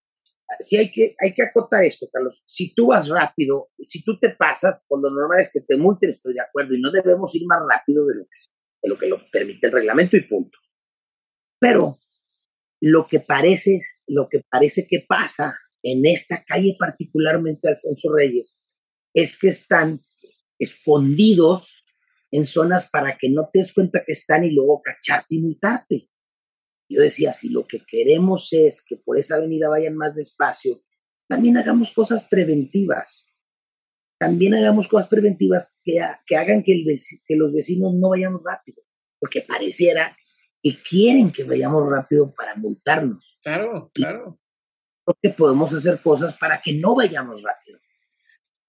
[0.60, 2.42] si hay que, hay que acotar esto, Carlos.
[2.46, 6.10] Si tú vas rápido, si tú te pasas, pues lo normal es que te multen,
[6.10, 8.54] estoy de acuerdo, y no debemos ir más rápido de lo que sea.
[8.82, 10.58] De lo que lo permite el reglamento y punto.
[11.60, 12.00] Pero
[12.82, 18.60] lo que parece, lo que parece que pasa en esta calle, particularmente Alfonso Reyes,
[19.13, 20.02] es que están
[20.58, 21.86] escondidos
[22.32, 26.10] en zonas para que no te des cuenta que están y luego cacharte y multarte.
[26.89, 30.84] Yo decía, si lo que queremos es que por esa avenida vayan más despacio,
[31.28, 33.29] también hagamos cosas preventivas.
[34.19, 36.86] También hagamos cosas preventivas que, que hagan que, el,
[37.25, 38.84] que los vecinos no vayamos rápido,
[39.17, 40.15] porque pareciera
[40.62, 43.39] que quieren que vayamos rápido para multarnos.
[43.41, 44.38] Claro, claro.
[45.05, 47.79] Porque podemos hacer cosas para que no vayamos rápido.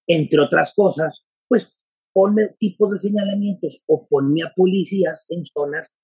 [0.06, 1.76] Entre otras cosas, pues
[2.12, 5.96] ponme tipos de señalamientos o ponme a policías en zonas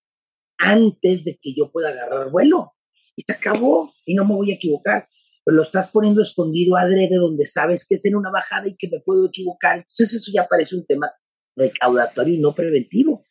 [0.59, 2.72] antes de que yo pueda agarrar vuelo.
[3.14, 5.09] Y se acabó y no me voy a equivocar.
[5.46, 8.88] Pero lo estás poniendo escondido adrede donde sabes que es en una bajada y que
[8.88, 9.76] me puedo equivocar.
[9.76, 11.09] Entonces eso ya parece un tema
[11.56, 13.24] recaudatorio y no preventivo.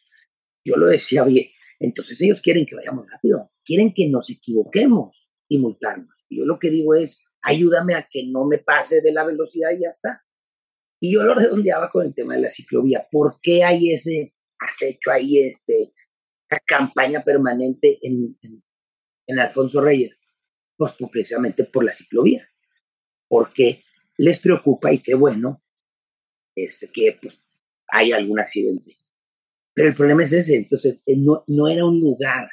[0.65, 1.47] Yo lo decía bien.
[1.77, 6.25] Entonces ellos quieren que vayamos rápido, quieren que nos equivoquemos y multarnos.
[6.29, 9.71] Y yo lo que digo es, ayúdame a que no me pase de la velocidad
[9.71, 10.23] y ya está.
[11.01, 13.07] Y yo lo redondeaba con el tema de la ciclovía.
[13.11, 15.91] ¿Por qué hay ese acecho ahí, este,
[16.65, 18.37] campaña permanente en,
[19.27, 20.17] en, Alfonso Reyes?
[20.77, 22.47] Pues, pues, precisamente por la ciclovía.
[23.27, 23.83] Porque
[24.17, 25.63] les preocupa y qué bueno
[26.55, 27.39] este, que pues,
[27.87, 28.93] hay algún accidente.
[29.73, 32.47] Pero el problema es ese, entonces eh, no, no era un lugar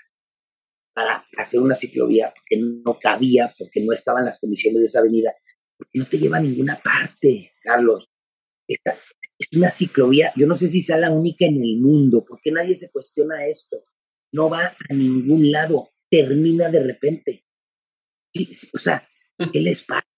[0.92, 5.32] para hacer una ciclovía porque no cabía, porque no estaban las condiciones de esa avenida,
[5.76, 8.08] porque no te lleva a ninguna parte, Carlos.
[8.66, 8.98] Esta,
[9.38, 12.74] es una ciclovía, yo no sé si sea la única en el mundo, porque nadie
[12.74, 13.84] se cuestiona esto.
[14.32, 17.44] No va a ningún lado, termina de repente.
[18.72, 20.08] O sea, el espacio.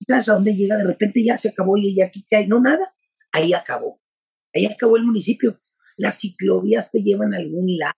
[0.00, 0.76] ¿Sabes a dónde llega?
[0.76, 2.46] De repente ya se acabó y aquí cae.
[2.46, 2.94] No, nada.
[3.32, 4.00] Ahí acabó.
[4.54, 5.60] Ahí acabó el municipio
[5.98, 7.92] las ciclovías te llevan a algún lado,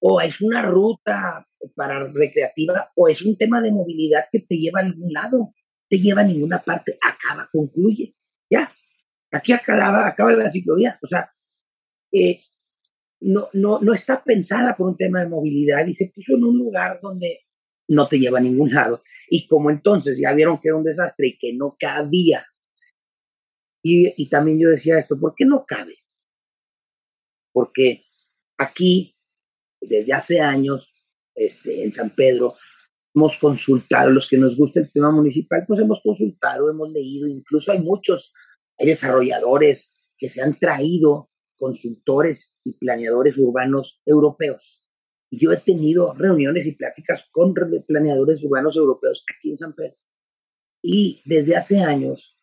[0.00, 4.80] o es una ruta para recreativa, o es un tema de movilidad que te lleva
[4.80, 5.54] a algún lado,
[5.88, 8.14] te lleva a ninguna parte, acaba, concluye,
[8.50, 8.70] ya.
[9.32, 11.34] Aquí acaba, acaba la ciclovía, o sea,
[12.12, 12.38] eh,
[13.20, 16.58] no, no, no está pensada por un tema de movilidad y se puso en un
[16.58, 17.40] lugar donde
[17.88, 19.02] no te lleva a ningún lado.
[19.28, 22.46] Y como entonces ya vieron que era un desastre y que no cabía,
[23.86, 25.98] y, también yo decía esto, ¿por qué no cabe?
[27.54, 28.04] porque
[28.58, 29.16] aquí,
[29.80, 30.96] desde hace años,
[31.36, 32.54] este, en San Pedro,
[33.14, 37.70] hemos consultado, los que nos gusta el tema municipal, pues hemos consultado, hemos leído, incluso
[37.70, 38.34] hay muchos,
[38.78, 44.83] hay desarrolladores que se han traído consultores y planeadores urbanos europeos.
[45.38, 47.54] Yo he tenido reuniones y pláticas con
[47.86, 49.96] planeadores urbanos europeos aquí en San Pedro.
[50.82, 52.36] Y desde hace años,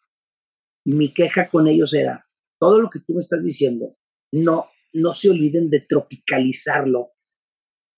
[0.86, 2.28] mi queja con ellos era,
[2.60, 3.98] todo lo que tú me estás diciendo
[4.32, 7.12] no no se olviden de tropicalizarlo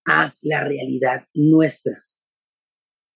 [0.06, 2.03] a la realidad nuestra.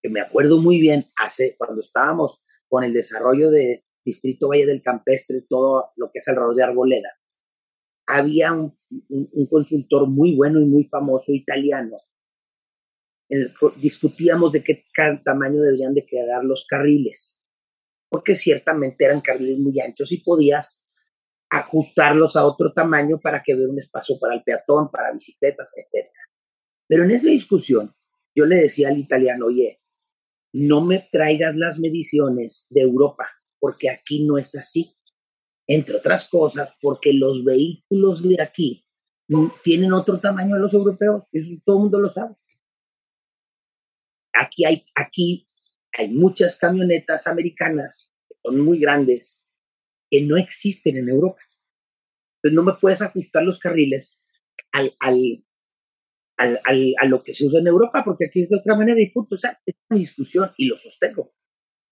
[0.01, 4.81] Que me acuerdo muy bien, hace cuando estábamos con el desarrollo de Distrito Valle del
[4.81, 7.09] Campestre, todo lo que es alrededor de Arboleda,
[8.07, 8.73] había un,
[9.49, 11.97] consultor muy bueno y muy famoso italiano.
[13.81, 14.85] discutíamos de qué
[15.23, 17.43] tamaño deberían de quedar los carriles,
[18.09, 20.87] porque ciertamente eran carriles muy anchos y podías
[21.49, 26.09] ajustarlos a otro tamaño para que hubiera un espacio para el peatón, para bicicletas, etc.
[26.87, 27.93] Pero en esa discusión
[28.35, 29.81] yo le decía al italiano, oye,
[30.53, 33.27] no me traigas las mediciones de Europa,
[33.59, 34.96] porque aquí no es así.
[35.67, 38.85] Entre otras cosas, porque los vehículos de aquí
[39.63, 42.35] tienen otro tamaño de los europeos, eso todo el mundo lo sabe.
[44.33, 45.49] Aquí hay, aquí
[45.97, 49.41] hay muchas camionetas americanas que son muy grandes
[50.09, 51.41] que no existen en Europa.
[52.37, 54.17] Entonces no me puedes ajustar los carriles
[54.71, 55.43] al, al,
[56.37, 59.09] al, a lo que se usa en Europa, porque aquí es de otra manera y
[59.09, 59.35] punto.
[59.35, 61.33] O sea, es una discusión y lo sostengo.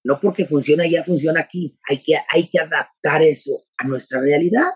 [0.05, 1.79] No porque funciona ya funciona aquí.
[1.89, 4.67] Hay que, hay que adaptar eso a nuestra realidad.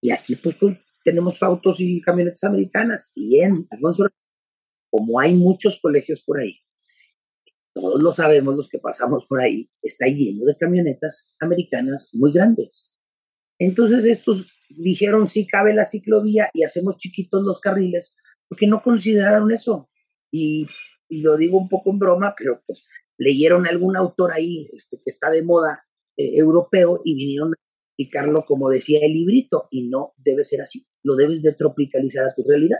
[0.00, 3.12] Y aquí pues, pues tenemos autos y camionetas americanas.
[3.14, 4.08] Y en Alfonso,
[4.90, 6.58] como hay muchos colegios por ahí,
[7.72, 12.94] todos lo sabemos los que pasamos por ahí, está lleno de camionetas americanas muy grandes.
[13.60, 18.16] Entonces estos dijeron sí cabe la ciclovía y hacemos chiquitos los carriles,
[18.48, 19.88] porque no consideraron eso.
[20.32, 20.66] Y,
[21.08, 22.84] lo digo un poco en broma, pero pues
[23.22, 25.84] leyeron algún autor ahí este, que está de moda
[26.16, 27.56] eh, europeo y vinieron a
[27.98, 32.34] explicarlo como decía el librito, y no debe ser así, lo debes de tropicalizar a
[32.34, 32.78] tu realidad.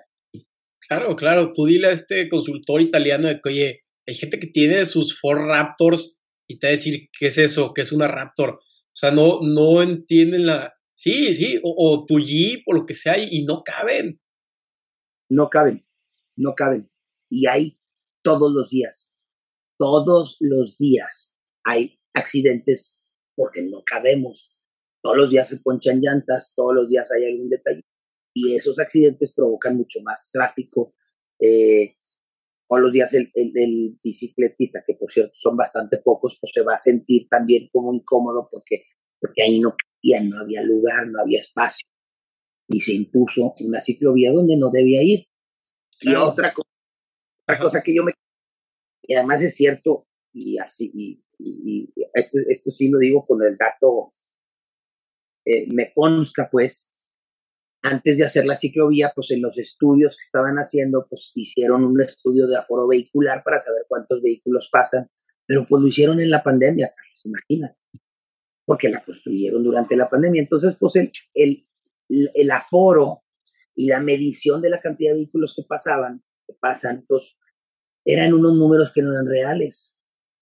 [0.89, 4.85] Claro, claro, tú dile a este consultor italiano de que, oye, hay gente que tiene
[4.85, 7.73] sus Ford Raptors y te va a decir, ¿qué es eso?
[7.73, 8.51] ¿Qué es una Raptor?
[8.55, 13.19] O sea, no, no entienden la Sí, sí, o, tu Jeep o lo que sea,
[13.19, 14.21] y, no caben.
[15.29, 15.85] No caben,
[16.37, 16.93] no caben.
[17.29, 17.77] Y hay
[18.23, 19.17] todos los días,
[19.83, 23.01] todos los días hay accidentes
[23.35, 24.57] porque no cabemos.
[25.03, 27.81] Todos los días se ponchan llantas, todos los días hay algún detalle.
[28.33, 30.95] Y esos accidentes provocan mucho más tráfico.
[31.41, 31.97] Eh,
[32.69, 36.75] todos los días el, el, bicicletista, que por cierto son bastante pocos, pues se va
[36.75, 38.85] a sentir también como incómodo porque,
[39.21, 39.75] porque ahí no
[40.23, 41.89] no había lugar, no había espacio.
[42.69, 45.27] Y se impuso una ciclovía donde no debía ir.
[46.01, 46.55] Y otra,
[47.47, 48.13] otra cosa que yo me...
[49.15, 54.13] Además es cierto, y así, y, y, esto, esto, sí lo digo con el dato,
[55.45, 56.93] eh, me consta pues,
[57.83, 62.01] antes de hacer la ciclovía, pues en los estudios que estaban haciendo, pues hicieron un
[62.01, 65.11] estudio de aforo vehicular para saber cuántos vehículos pasan,
[65.47, 67.83] pero pues lo hicieron en la pandemia, Carlos, imagínate
[68.65, 70.43] porque la construyeron durante la pandemia.
[70.43, 71.67] Entonces, pues el, el,
[72.09, 73.23] el aforo
[73.75, 77.39] y la medición de la cantidad de vehículos que pasaban, que pasan, pues
[78.05, 79.97] eran unos números que no eran reales.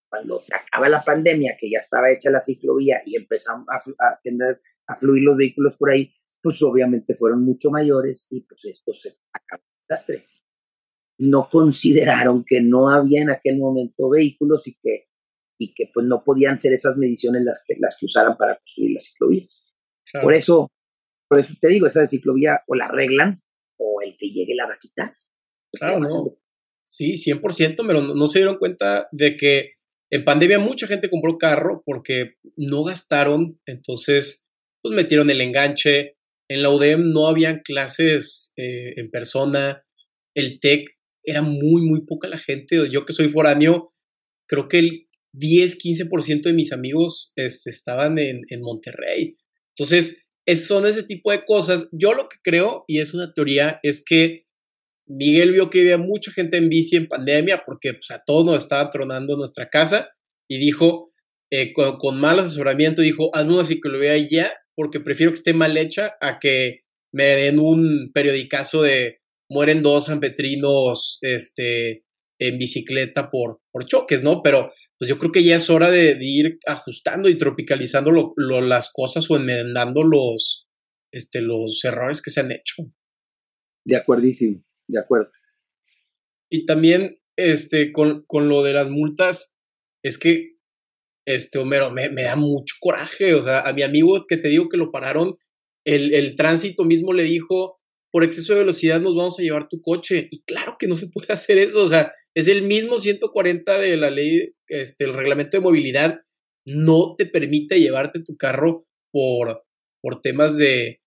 [0.08, 4.20] Cuando se acaba la pandemia, que ya estaba hecha la ciclovía y empezaron a, a
[4.22, 8.92] tener, a fluir los vehículos por ahí, pues obviamente fueron mucho mayores y pues esto
[8.92, 10.26] se acabó el desastre.
[11.18, 15.10] No consideraron que no había en aquel momento vehículos y que
[15.60, 18.94] y que pues no podían ser esas mediciones las que, las que usaran para construir
[18.94, 19.46] la ciclovía.
[20.22, 20.72] Por eso,
[21.28, 23.42] por eso te digo, esa ciclovía o la arreglan
[23.76, 25.14] o el que llegue la va a quitar.
[25.72, 26.39] Claro, no.
[26.92, 29.74] Sí, 100%, pero no, se dieron cuenta de que
[30.10, 34.48] en pandemia mucha gente compró carro porque no gastaron, entonces
[34.82, 36.16] pues metieron el enganche.
[36.48, 39.84] En la UDEM no habían clases eh, en persona,
[40.34, 40.88] el TEC
[41.22, 42.90] era muy, muy poca la gente.
[42.92, 43.94] Yo que soy foráneo,
[44.48, 49.36] creo que el 10, 15% de mis amigos este, estaban en, en Monterrey.
[49.76, 51.88] Entonces, es, son ese tipo de cosas.
[51.92, 54.48] Yo lo que creo, y es una teoría, es que
[55.10, 58.58] Miguel vio que había mucha gente en bici en pandemia porque pues, a todos nos
[58.58, 60.10] estaba tronando nuestra casa
[60.48, 61.12] y dijo,
[61.50, 66.14] eh, con, mal asesoramiento, dijo, hazme una ciclovía ya porque prefiero que esté mal hecha
[66.20, 69.18] a que me den un periodicazo de
[69.50, 72.04] mueren dos sanpetrinos este,
[72.38, 74.42] en bicicleta por, por choques, ¿no?
[74.42, 79.28] Pero pues yo creo que ya es hora de, ir ajustando y tropicalizando las cosas
[79.28, 80.68] o enmendando los,
[81.12, 82.84] este, los errores que se han hecho.
[83.84, 85.30] De acuerdísimo, de acuerdo.
[86.50, 89.56] Y también este, con, con lo de las multas,
[90.02, 90.56] es que,
[91.26, 93.34] este, Homero, me, me, da mucho coraje.
[93.34, 95.36] O sea, a mi amigo que te digo que lo pararon,
[95.84, 97.80] el, el tránsito mismo le dijo,
[98.12, 100.28] por exceso de velocidad nos vamos a llevar tu coche.
[100.30, 101.82] Y claro que no se puede hacer eso.
[101.82, 106.20] O sea, es el mismo 140 de la ley, este, el reglamento de movilidad
[106.66, 109.64] no te permite llevarte tu carro por,
[110.02, 110.99] por temas de,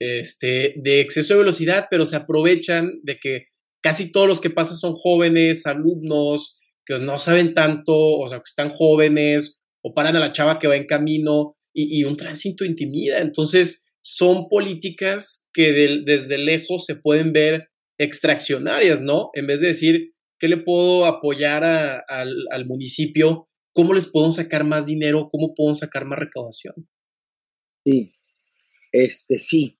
[0.00, 3.44] este, de exceso de velocidad, pero se aprovechan de que
[3.80, 8.48] casi todos los que pasan son jóvenes, alumnos, que no saben tanto, o sea, que
[8.48, 13.20] están jóvenes, o paran a la chava que va en camino, y, un tránsito intimida.
[13.20, 19.30] Entonces, son políticas que desde lejos se pueden ver extraccionarias, ¿no?
[19.34, 23.46] En vez de decir, ¿Qué le puedo apoyar al, municipio?
[23.74, 25.28] ¿Cómo les puedo sacar más dinero?
[25.30, 26.88] ¿Cómo puedo sacar más recaudación?
[27.84, 28.14] Sí,
[28.90, 29.78] este sí,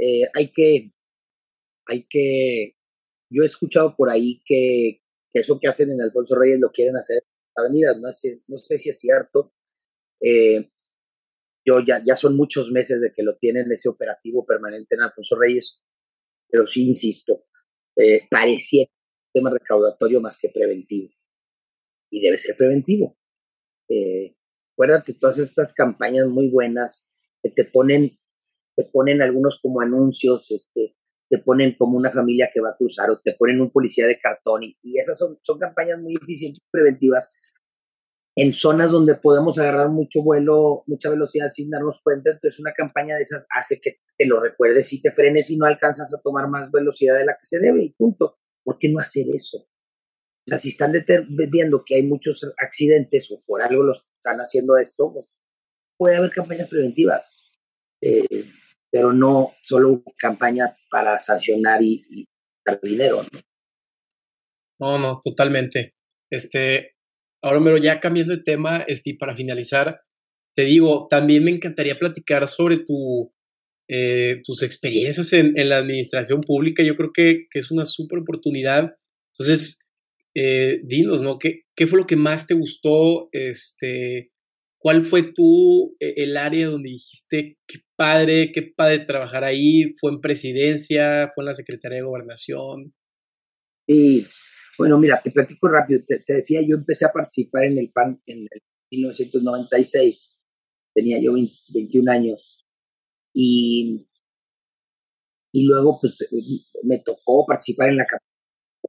[0.00, 0.92] eh, hay que,
[1.86, 2.76] hay que,
[3.30, 7.18] yo he escuchado por ahí que, eso que hacen en Alfonso Reyes lo quieren hacer
[7.18, 9.52] en avenidas, no sé, no sé si es cierto.
[10.20, 10.70] Eh,
[11.64, 15.38] yo ya, ya son muchos meses de que lo tienen ese operativo permanente en Alfonso
[15.38, 15.82] Reyes,
[16.48, 17.44] pero sí insisto,
[17.96, 18.86] eh, parecía
[19.32, 21.10] tema recaudatorio más que preventivo.
[22.10, 23.16] Y debe ser preventivo.
[23.88, 24.36] Eh,
[24.72, 27.08] acuérdate todas estas campañas muy buenas
[27.42, 28.18] que te ponen,
[28.80, 30.96] te ponen algunos como anuncios, este,
[31.28, 34.18] te ponen como una familia que va a cruzar o te ponen un policía de
[34.18, 37.34] cartón y, esas son, son campañas muy eficientes preventivas
[38.36, 42.30] en zonas donde podemos agarrar mucho vuelo, mucha velocidad sin darnos cuenta.
[42.30, 45.66] Entonces una campaña de esas hace que te lo recuerdes y te frenes y no
[45.66, 48.38] alcanzas a tomar más velocidad de la que se debe y punto.
[48.64, 49.58] ¿Por qué no hacer eso?
[49.58, 50.92] O sea, si están
[51.50, 55.26] viendo que hay muchos accidentes o por algo los están haciendo esto, pues,
[55.98, 57.22] puede haber campañas preventivas,
[58.00, 58.24] eh,
[58.90, 62.26] pero no solo campaña para sancionar y,
[62.64, 63.40] dar dinero, ¿no?
[64.80, 65.94] No, no, totalmente.
[66.30, 66.94] Este,
[67.42, 70.00] ahora, pero ya cambiando de tema, este, para finalizar,
[70.56, 73.32] te digo, también me encantaría platicar sobre tu,
[73.88, 78.96] eh, tus experiencias en, la administración pública, yo creo que, es una súper oportunidad.
[79.34, 79.80] Entonces,
[80.34, 81.38] eh, dinos, ¿no?
[81.38, 83.28] ¿Qué, ¿Qué, fue lo que más te gustó?
[83.32, 84.30] Este,
[84.82, 89.92] ¿Cuál fue tú e, el área donde dijiste, qué padre, qué padre trabajar ahí?
[90.00, 91.30] ¿Fue en presidencia?
[91.34, 92.94] ¿Fue en la Secretaría de Gobernación?
[93.86, 94.26] Sí,
[94.78, 96.00] bueno, mira, te platico rápido.
[96.06, 100.34] Te, decía, yo empecé a participar en el PAN en el 1996.
[100.94, 102.64] Tenía yo 21 años.
[103.34, 104.08] Y,
[105.52, 106.26] y luego, pues,
[106.84, 108.06] me tocó participar en la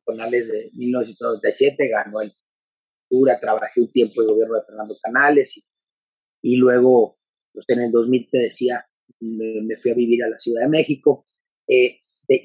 [0.05, 2.33] Canales de 1997, ganó el
[3.09, 5.63] Pura, trabajé un tiempo en el gobierno de Fernando Canales y
[6.41, 7.15] y luego,
[7.53, 8.85] pues en el 2000 te decía,
[9.19, 11.27] me, fui a vivir a la Ciudad de México.
[11.67, 11.97] Eh,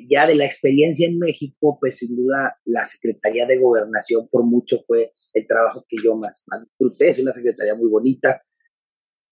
[0.09, 4.79] ya de la experiencia en México, pues sin duda la Secretaría de Gobernación por mucho
[4.85, 7.11] fue el trabajo que yo más, más disfruté.
[7.11, 8.41] Es una secretaría muy bonita,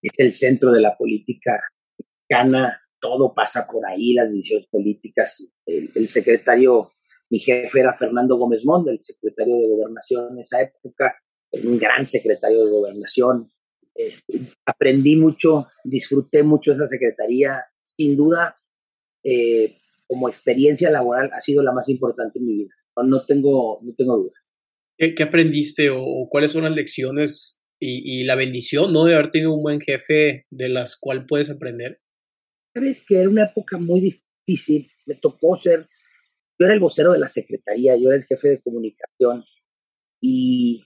[0.01, 1.61] es el centro de la política
[1.99, 5.45] mexicana, todo pasa por ahí, las decisiones políticas.
[5.67, 6.93] El, el secretario,
[7.31, 11.17] mi jefe era Fernando Gómez Monda, el secretario de Gobernación en esa época,
[11.65, 13.51] un gran secretario de Gobernación,
[13.95, 17.65] este, aprendí mucho, disfruté mucho esa secretaría.
[17.85, 18.57] Sin duda,
[19.23, 22.75] eh, como experiencia laboral, ha sido la más importante en mi vida.
[23.05, 24.35] No, tengo, no tengo duda.
[24.97, 29.05] ¿Qué, aprendiste o, cuáles son las lecciones y, y, la bendición ¿no?
[29.05, 32.01] de haber tenido un buen jefe de las cuales puedes aprender?
[32.73, 34.91] Sabes que era una época muy difícil.
[35.07, 35.89] Me tocó ser,
[36.59, 39.45] yo era el vocero de la secretaría, yo era el jefe de comunicación
[40.21, 40.85] y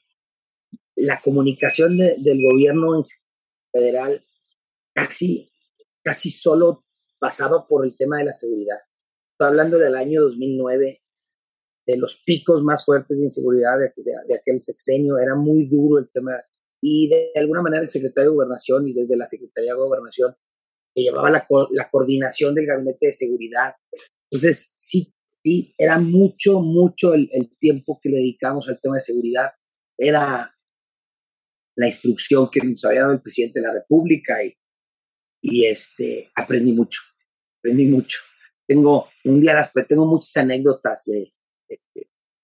[0.99, 3.05] la comunicación del gobierno
[3.73, 4.25] federal
[4.95, 5.51] casi,
[6.03, 6.85] casi solo
[7.19, 8.77] pasaba por el tema de la seguridad.
[9.33, 11.03] Estoy hablando del año 2009,
[11.87, 16.33] de los picos más fuertes de inseguridad de, aquel sexenio, era muy duro el tema
[16.81, 20.37] y de, alguna manera el secretario de Gobernación y desde la Secretaría de Gobernación
[20.95, 23.75] se llevaba la, la coordinación del gabinete de seguridad.
[24.31, 29.01] Entonces, sí, sí, era mucho, mucho el, el tiempo que le dedicamos al tema de
[29.01, 29.51] seguridad.
[29.97, 30.58] Era
[31.79, 34.53] la instrucción que nos había dado el presidente de la República y,
[35.41, 37.01] y este, aprendí mucho,
[37.61, 38.19] aprendí mucho.
[38.67, 41.29] Tengo, un día las, tengo muchas anécdotas de,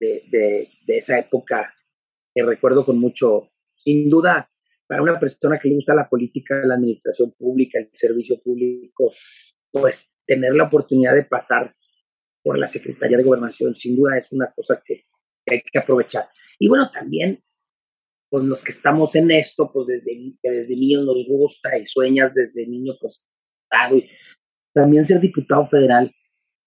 [0.01, 1.75] de, de, de, esa época
[2.33, 4.49] que recuerdo con mucho, sin duda,
[4.87, 9.13] para una persona que le gusta la política, la administración pública, el servicio público,
[9.73, 11.75] pues tener la oportunidad de pasar
[12.41, 15.07] por la Secretaría de Gobernación, sin duda es una cosa que
[15.45, 16.29] hay que aprovechar.
[16.57, 17.43] Y bueno, también
[18.35, 22.69] pues los que estamos en esto, pues desde, desde niño nos gusta y sueñas desde
[22.69, 23.25] niño, pues,
[23.93, 24.11] y
[24.73, 26.13] también ser diputado federal,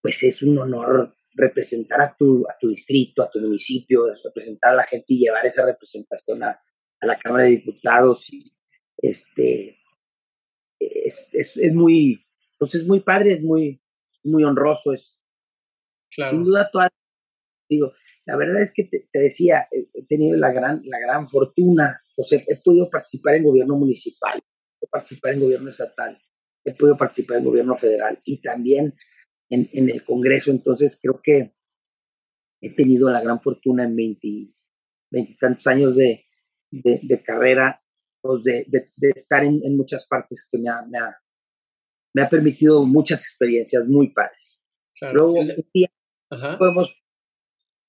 [0.01, 4.76] pues es un honor representar a tu, a tu distrito, a tu municipio, representar a
[4.78, 6.57] la gente y llevar esa representación a,
[7.01, 8.32] la Cámara de Diputados.
[8.32, 8.49] Y
[8.99, 9.78] este,
[10.80, 12.22] es, es, es, muy,
[12.57, 13.84] pues es muy padre, es muy,
[14.24, 15.20] muy honroso, es
[16.11, 16.32] claro.
[16.32, 16.89] sin duda toda,
[17.68, 17.91] digo,
[18.28, 22.41] la verdad es que te, decía, he, tenido la gran, la gran fortuna, o sea,
[22.45, 24.38] he podido participar en gobierno municipal,
[24.82, 26.21] he participar en gobierno estatal,
[26.65, 28.93] he podido participar en gobierno federal y también
[29.49, 30.51] en, en el Congreso.
[30.51, 31.55] Entonces creo que
[32.61, 33.95] he tenido la gran fortuna en
[35.09, 36.25] veintitantos años de,
[36.69, 37.82] de, de, carrera,
[38.21, 41.15] pues de, de, estar en, en, muchas partes que me ha, me ha,
[42.13, 44.61] me ha permitido muchas experiencias muy padres.
[45.13, 45.88] Luego, un día
[46.57, 46.93] podemos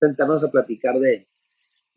[0.01, 1.29] sentarnos a platicar de,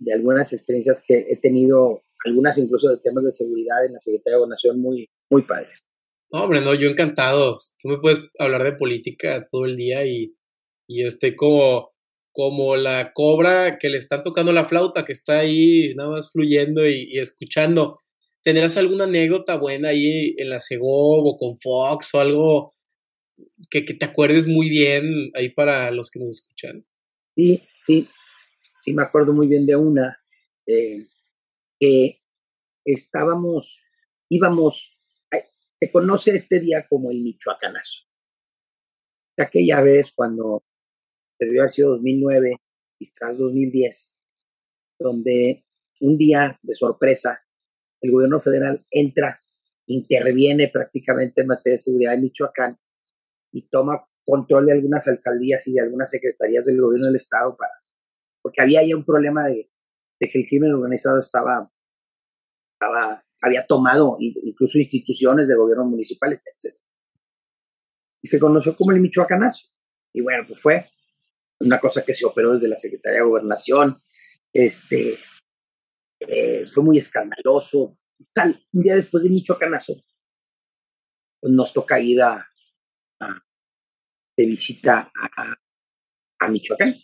[0.02, 4.36] de algunas experiencias que he tenido, algunas incluso de temas de seguridad en la Secretaría
[4.36, 5.88] de Gobernación muy, muy padres.
[6.32, 7.58] No, hombre, no, yo encantado.
[7.80, 10.34] Tú me puedes hablar de política todo el día y,
[10.88, 11.92] y este como,
[12.32, 16.88] como la cobra que le está tocando la flauta, que está ahí nada más fluyendo
[16.88, 18.00] y, escuchando.
[18.44, 22.76] ¿Tendrás alguna anécdota buena ahí en la Segov o con Fox o algo
[23.70, 26.86] que, que te acuerdes muy bien ahí para los que nos escuchan?
[27.36, 28.10] Sí, sí,
[28.82, 30.18] sí me acuerdo muy bien de una,
[30.66, 31.08] eh,
[31.80, 32.22] que
[32.86, 33.84] estábamos,
[34.30, 34.98] íbamos,
[35.80, 38.08] se conoce este día como el Michoacanazo.
[39.38, 40.64] Aquella vez cuando
[41.40, 42.58] debió haber sido 2009,
[43.00, 44.16] quizás 2010,
[45.00, 45.66] donde
[46.02, 47.44] un día de sorpresa
[48.02, 49.40] el gobierno federal entra,
[49.88, 52.80] interviene prácticamente en materia de seguridad de Michoacán
[53.52, 57.72] y toma control de algunas alcaldías y de algunas secretarías del gobierno del estado para,
[58.42, 59.72] porque había ya un problema de,
[60.20, 61.72] de que el crimen organizado estaba,
[62.74, 66.76] estaba, había tomado incluso instituciones de gobierno municipales, etc.
[68.22, 69.70] Y se conoció como el Michoacanazo.
[70.14, 70.90] Y bueno, pues fue
[71.60, 73.98] una cosa que se operó desde la Secretaría de Gobernación,
[74.54, 75.18] este,
[76.20, 77.98] eh, fue muy escandaloso.
[78.34, 79.94] Tal, un día después del Michoacanazo,
[81.40, 82.48] pues nos toca ir a,
[84.42, 85.56] de visita a,
[86.40, 86.96] a Michoacán,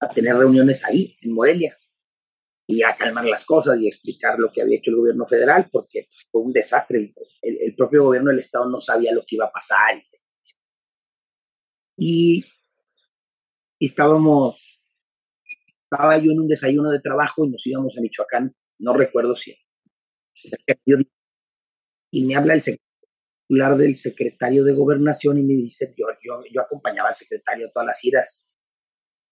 [0.00, 1.76] a tener reuniones ahí, en Morelia.
[2.66, 6.06] y a calmar las cosas y explicar lo que había hecho el gobierno federal, porque
[6.08, 7.12] pues, fue un desastre.
[7.42, 10.02] El, propio gobierno del Estado no sabía lo que iba a pasar.
[11.98, 12.44] Y,
[13.78, 14.80] estábamos,
[15.82, 19.54] estaba yo en un desayuno de trabajo y nos íbamos a Michoacán, no recuerdo si.
[22.10, 22.91] Y me habla el secretario
[23.76, 27.86] del secretario de gobernación y me dice, yo, yo, yo acompañaba al secretario a todas
[27.86, 28.48] las iras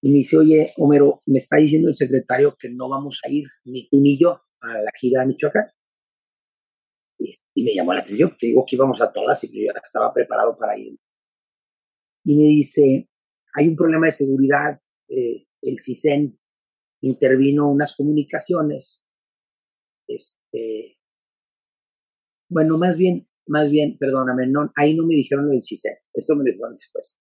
[0.03, 3.45] y me dice, oye, Homero, me está diciendo el secretario que no vamos a ir,
[3.65, 5.67] ni tú ni yo, a la gira de Michoacán.
[7.19, 10.13] Y, me llamó la atención, te digo que íbamos a todas y yo ya estaba
[10.13, 10.99] preparado para ir.
[12.25, 13.11] Y me dice,
[13.55, 16.39] hay un problema de seguridad, eh, el CISEN
[17.03, 19.03] intervino unas comunicaciones,
[20.07, 20.99] este,
[22.49, 26.37] bueno, más bien, más bien, perdóname, no, ahí no me dijeron lo del CISEN, esto
[26.37, 27.19] me lo dijeron después.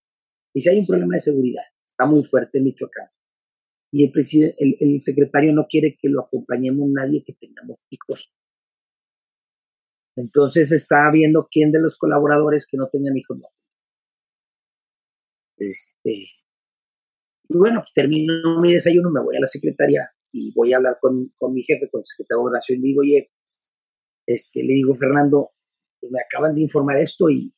[0.54, 1.64] Dice, hay un problema de seguridad
[2.00, 3.10] está muy fuerte en Michoacán.
[3.92, 8.38] Y el, presidente, el, secretario no quiere que lo acompañemos nadie que tengamos hijos.
[10.16, 13.48] Entonces está viendo quién de los colaboradores que no tengan hijos no.
[15.58, 16.12] Este,
[17.50, 20.98] y bueno, pues termino mi desayuno, me voy a la secretaria y voy a hablar
[21.02, 23.32] con, con mi jefe, con el secretario de Gobernación, y digo, oye,
[24.26, 25.52] este, le digo, Fernando,
[26.10, 27.52] me acaban de informar esto y,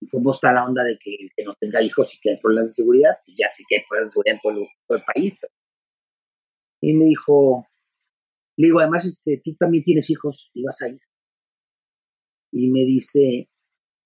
[0.00, 2.36] y cómo está la onda de que el que no tenga hijos y que hay
[2.38, 5.38] problemas de seguridad, pues ya sí que hay problemas de seguridad en todo el, país.
[6.82, 7.66] Y me dijo,
[8.56, 11.00] le digo, además, este, tú también tienes hijos y vas a ir.
[12.52, 13.50] Y me dice,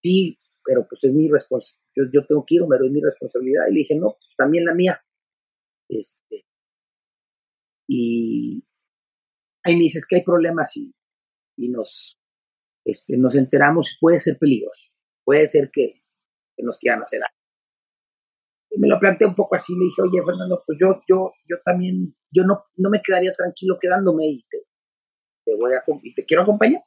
[0.03, 1.85] sí, pero pues es mi responsabilidad.
[1.95, 3.67] Yo, yo, tengo que ir, pero es mi responsabilidad.
[3.71, 5.01] Y le dije, no, pues también la mía.
[5.89, 6.43] Este,
[7.89, 8.65] y
[9.63, 10.93] ahí me dices que hay problemas y,
[11.57, 12.19] y nos,
[12.85, 16.03] este, nos enteramos y puede ser peligroso puede ser que,
[16.59, 17.37] nos quieran hacer algo.
[18.71, 21.57] Y me lo planteé un poco así, le dije, oye, Fernando, pues yo, yo, yo
[21.65, 24.59] también, yo no, no me quedaría tranquilo quedándome y te,
[25.45, 26.85] te voy a, y te quiero acompañar.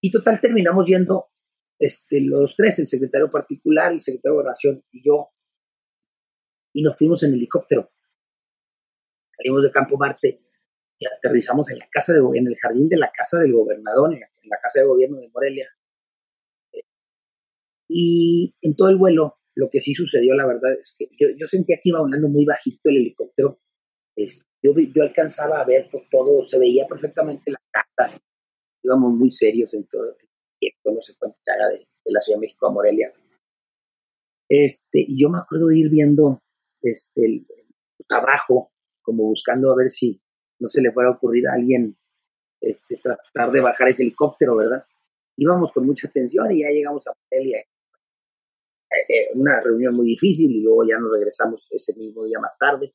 [0.00, 1.30] Y total terminamos yendo
[1.78, 5.30] este, los tres, el secretario particular, el secretario de oración y yo,
[6.74, 7.90] y nos fuimos en helicóptero.
[9.36, 10.42] Salimos de Campo Marte
[10.98, 14.48] y aterrizamos en la casa de en el jardín de la casa del gobernador, en
[14.48, 15.66] la casa de gobierno de Morelia,
[17.88, 21.46] y en todo el vuelo, lo que sí sucedió, la verdad, es que yo, yo
[21.46, 23.60] sentía que iba volando muy bajito el helicóptero.
[24.62, 28.20] yo, yo alcanzaba a ver pues, todo, se veía perfectamente las casas.
[28.82, 32.38] Íbamos muy serios en todo el proyecto, no sé cuánto se haga de, la Ciudad
[32.38, 33.12] de México a Morelia.
[34.48, 36.42] Este, y yo me acuerdo de ir viendo
[36.82, 38.72] este, el, pues, abajo,
[39.02, 40.20] como buscando a ver si
[40.58, 41.96] no se le fuera a ocurrir a alguien
[42.60, 44.84] este, tratar de bajar ese helicóptero, ¿verdad?
[45.36, 47.58] Íbamos con mucha atención y ya llegamos a Morelia
[49.08, 52.94] eh, una reunión muy difícil y luego ya nos regresamos ese mismo día más tarde.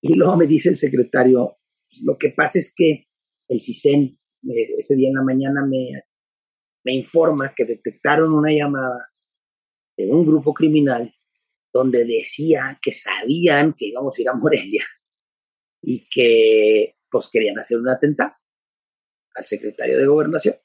[0.00, 3.08] Y luego me dice el secretario, pues, lo que pasa es que
[3.48, 6.02] el CISEN ese día en la mañana me,
[6.84, 9.12] me informa que detectaron una llamada
[9.96, 11.12] de un grupo criminal
[11.72, 14.84] donde decía que sabían que íbamos a ir a Morelia
[15.82, 18.34] y que pues querían hacer un atentado
[19.34, 20.56] al secretario de gobernación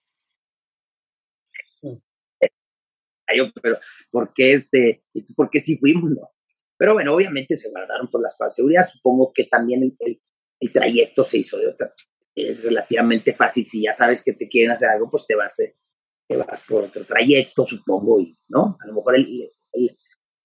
[3.61, 3.80] pero
[4.11, 5.03] ¿por qué este?
[5.36, 6.11] ¿por qué sí fuimos?
[6.11, 6.22] No?
[6.78, 8.88] Pero bueno, obviamente se guardaron por las cosas de seguridad.
[8.89, 10.20] Supongo que también el,
[10.59, 11.93] el, trayecto se hizo de otra.
[12.36, 13.66] Es relativamente fácil.
[13.66, 15.78] Si ya sabes que te quieren hacer algo, pues te vas, eh,
[16.28, 18.78] te vas por otro trayecto, supongo, y no.
[18.82, 19.49] A lo mejor el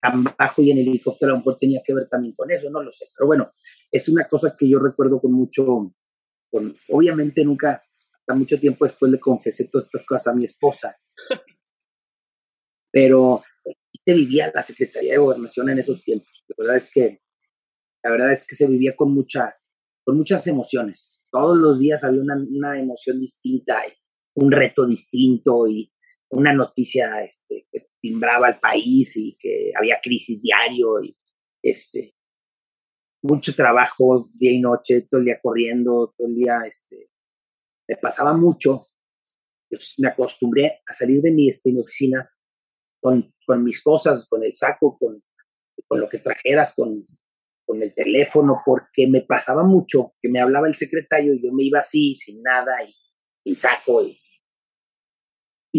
[0.01, 2.71] tan bajo y en el helicóptero a lo mejor tenía que ver también con eso,
[2.71, 3.07] no lo sé.
[3.17, 3.53] Pero bueno,
[3.91, 5.93] es una cosa que yo recuerdo con mucho,
[6.51, 7.83] con, obviamente nunca,
[8.15, 10.97] hasta mucho tiempo después le confesé todas estas cosas a mi esposa
[12.91, 13.43] pero
[14.05, 16.45] se vivía la Secretaría de Gobernación en esos tiempos.
[16.49, 17.23] La verdad es que,
[18.03, 19.55] la verdad es que se vivía con, mucha,
[20.05, 21.21] con muchas emociones.
[21.31, 23.83] Todos los días había una, una emoción distinta,
[24.35, 25.93] un reto distinto y
[26.31, 31.17] una noticia este, que timbraba al país y que había crisis diario y
[31.63, 32.15] este,
[33.23, 37.11] mucho trabajo día y noche, todo el día corriendo, todo el día, este,
[37.89, 38.81] me pasaba mucho.
[39.99, 42.31] me acostumbré a salir de mi, este, oficina
[43.01, 45.23] con, con mis cosas, con el saco, con,
[45.87, 47.07] con lo que trajeras, con,
[47.67, 51.65] con el teléfono, porque me pasaba mucho que me hablaba el secretario y yo me
[51.65, 52.95] iba así, sin nada y
[53.45, 54.03] sin saco.
[54.03, 54.19] Y,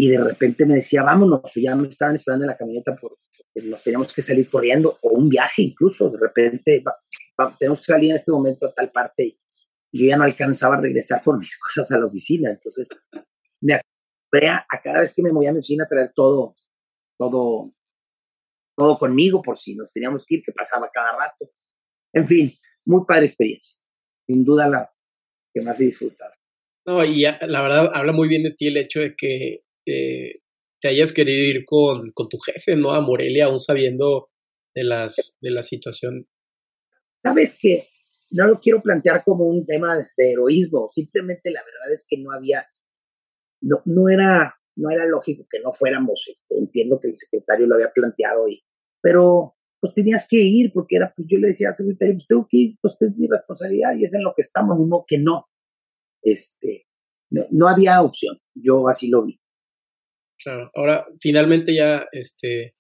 [0.02, 3.20] y de repente me decía, vámonos, ya me estaban esperando en la camioneta porque
[3.64, 6.82] nos teníamos que salir corriendo, o un viaje incluso, de repente
[7.60, 9.39] tenemos que salir en este momento a tal parte y,
[9.91, 12.50] yo ya no alcanzaba a regresar por mis cosas a la oficina.
[12.50, 12.88] Entonces
[13.60, 16.56] me acostumbré a, a cada vez que me movía a mi oficina a traer todo,
[17.18, 17.74] todo,
[18.78, 21.52] todo conmigo por si nos teníamos que ir, que pasaba cada rato.
[22.14, 22.54] En fin,
[22.86, 23.78] muy padre experiencia.
[24.26, 24.93] Sin duda la
[25.54, 26.32] que más he disfrutado.
[26.86, 30.41] No, y la verdad habla muy bien de ti el hecho de que eh,
[30.82, 32.91] te hayas querido ir con, con, tu jefe, ¿no?
[32.91, 34.30] A Morelia, aún sabiendo
[34.73, 36.27] de, las, de la situación.
[37.17, 37.89] Sabes que
[38.32, 42.32] no lo quiero plantear como un tema de heroísmo, simplemente la verdad es que no
[42.32, 42.65] había,
[43.61, 47.75] no, no era, no era lógico que no fuéramos, este, entiendo que el secretario lo
[47.75, 48.63] había planteado, y,
[49.01, 52.47] pero pues tenías que ir porque era, pues yo le decía al secretario, pues tengo
[52.49, 55.47] que ir, pues es mi responsabilidad y es en lo que estamos, no que no.
[56.21, 56.86] Este,
[57.30, 59.39] no, no había opción, yo así lo vi.
[60.42, 62.74] Claro, ahora finalmente ya, este,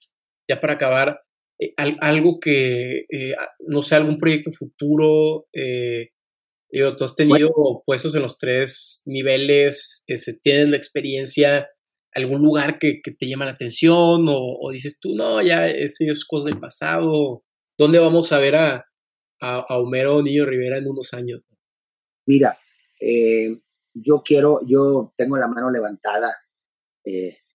[0.49, 1.21] ya para acabar,
[1.59, 3.35] eh, algo que, eh,
[3.67, 6.11] no sé, algún proyecto futuro, eh,
[6.71, 7.51] digo, tú has tenido
[7.85, 11.67] puestos en los tres niveles, este, tienes la experiencia,
[12.13, 16.49] algún lugar que, te llama la atención o, dices tú, no, ya ese es cosa
[16.49, 17.43] del pasado,
[17.77, 18.85] ¿dónde vamos a ver a,
[19.41, 21.41] a, Homero Niño Rivera en unos años?
[22.25, 22.57] Mira,
[23.93, 26.33] yo quiero, yo tengo la mano levantada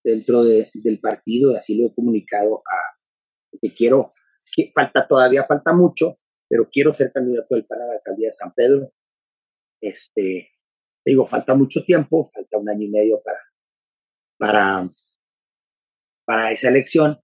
[0.04, 4.12] dentro del partido y así lo he comunicado a que quiero,
[4.74, 8.52] falta todavía, falta mucho, pero quiero ser candidato del PAN a la alcaldía de San
[8.54, 8.92] Pedro.
[9.80, 10.50] Este,
[11.04, 13.38] digo, falta mucho tiempo, falta un año y medio para,
[14.38, 14.94] para,
[16.26, 17.20] para esa elección.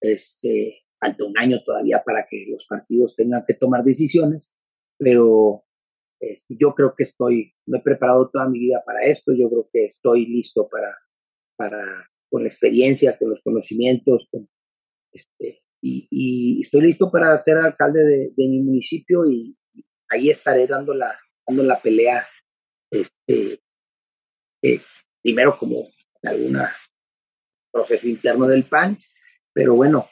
[0.00, 4.56] Este, falta un año todavía para que los partidos tengan que tomar decisiones,
[4.98, 5.64] pero
[6.18, 9.68] este, yo creo que estoy, me he preparado toda mi vida para esto, yo creo
[9.70, 10.90] que estoy listo para,
[11.60, 14.48] para con la experiencia, con los conocimientos, con,
[15.12, 19.58] este, y, estoy listo para ser alcalde de, mi municipio y,
[20.08, 21.12] ahí estaré dando la,
[21.46, 22.26] dando la pelea,
[22.90, 23.60] este,
[24.62, 24.80] eh,
[25.22, 25.90] primero como
[26.22, 26.58] en algún
[27.70, 28.98] proceso interno del PAN,
[29.52, 30.08] pero bueno,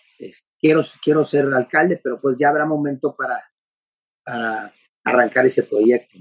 [0.60, 3.42] quiero, quiero ser alcalde, pero pues ya habrá momento para,
[4.22, 6.18] para arrancar ese proyecto.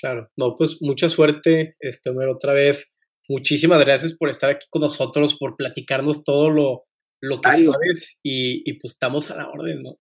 [0.00, 2.96] Claro, no, pues mucha suerte, este, otra vez.
[3.30, 6.86] Muchísimas gracias por estar aquí con nosotros, por platicarnos todo lo,
[7.22, 9.98] lo que sabes y, pues estamos a la orden, ¿no?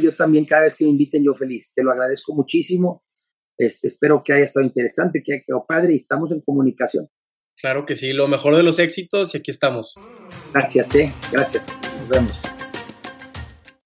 [0.00, 3.04] Yo también cada vez que me inviten yo feliz, te lo agradezco muchísimo.
[3.58, 7.08] Este, espero que haya estado interesante, que haya quedado padre y estamos en comunicación.
[7.60, 9.96] Claro que sí, lo mejor de los éxitos y aquí estamos.
[10.54, 11.66] Gracias, eh, gracias.
[11.98, 12.40] Nos vemos.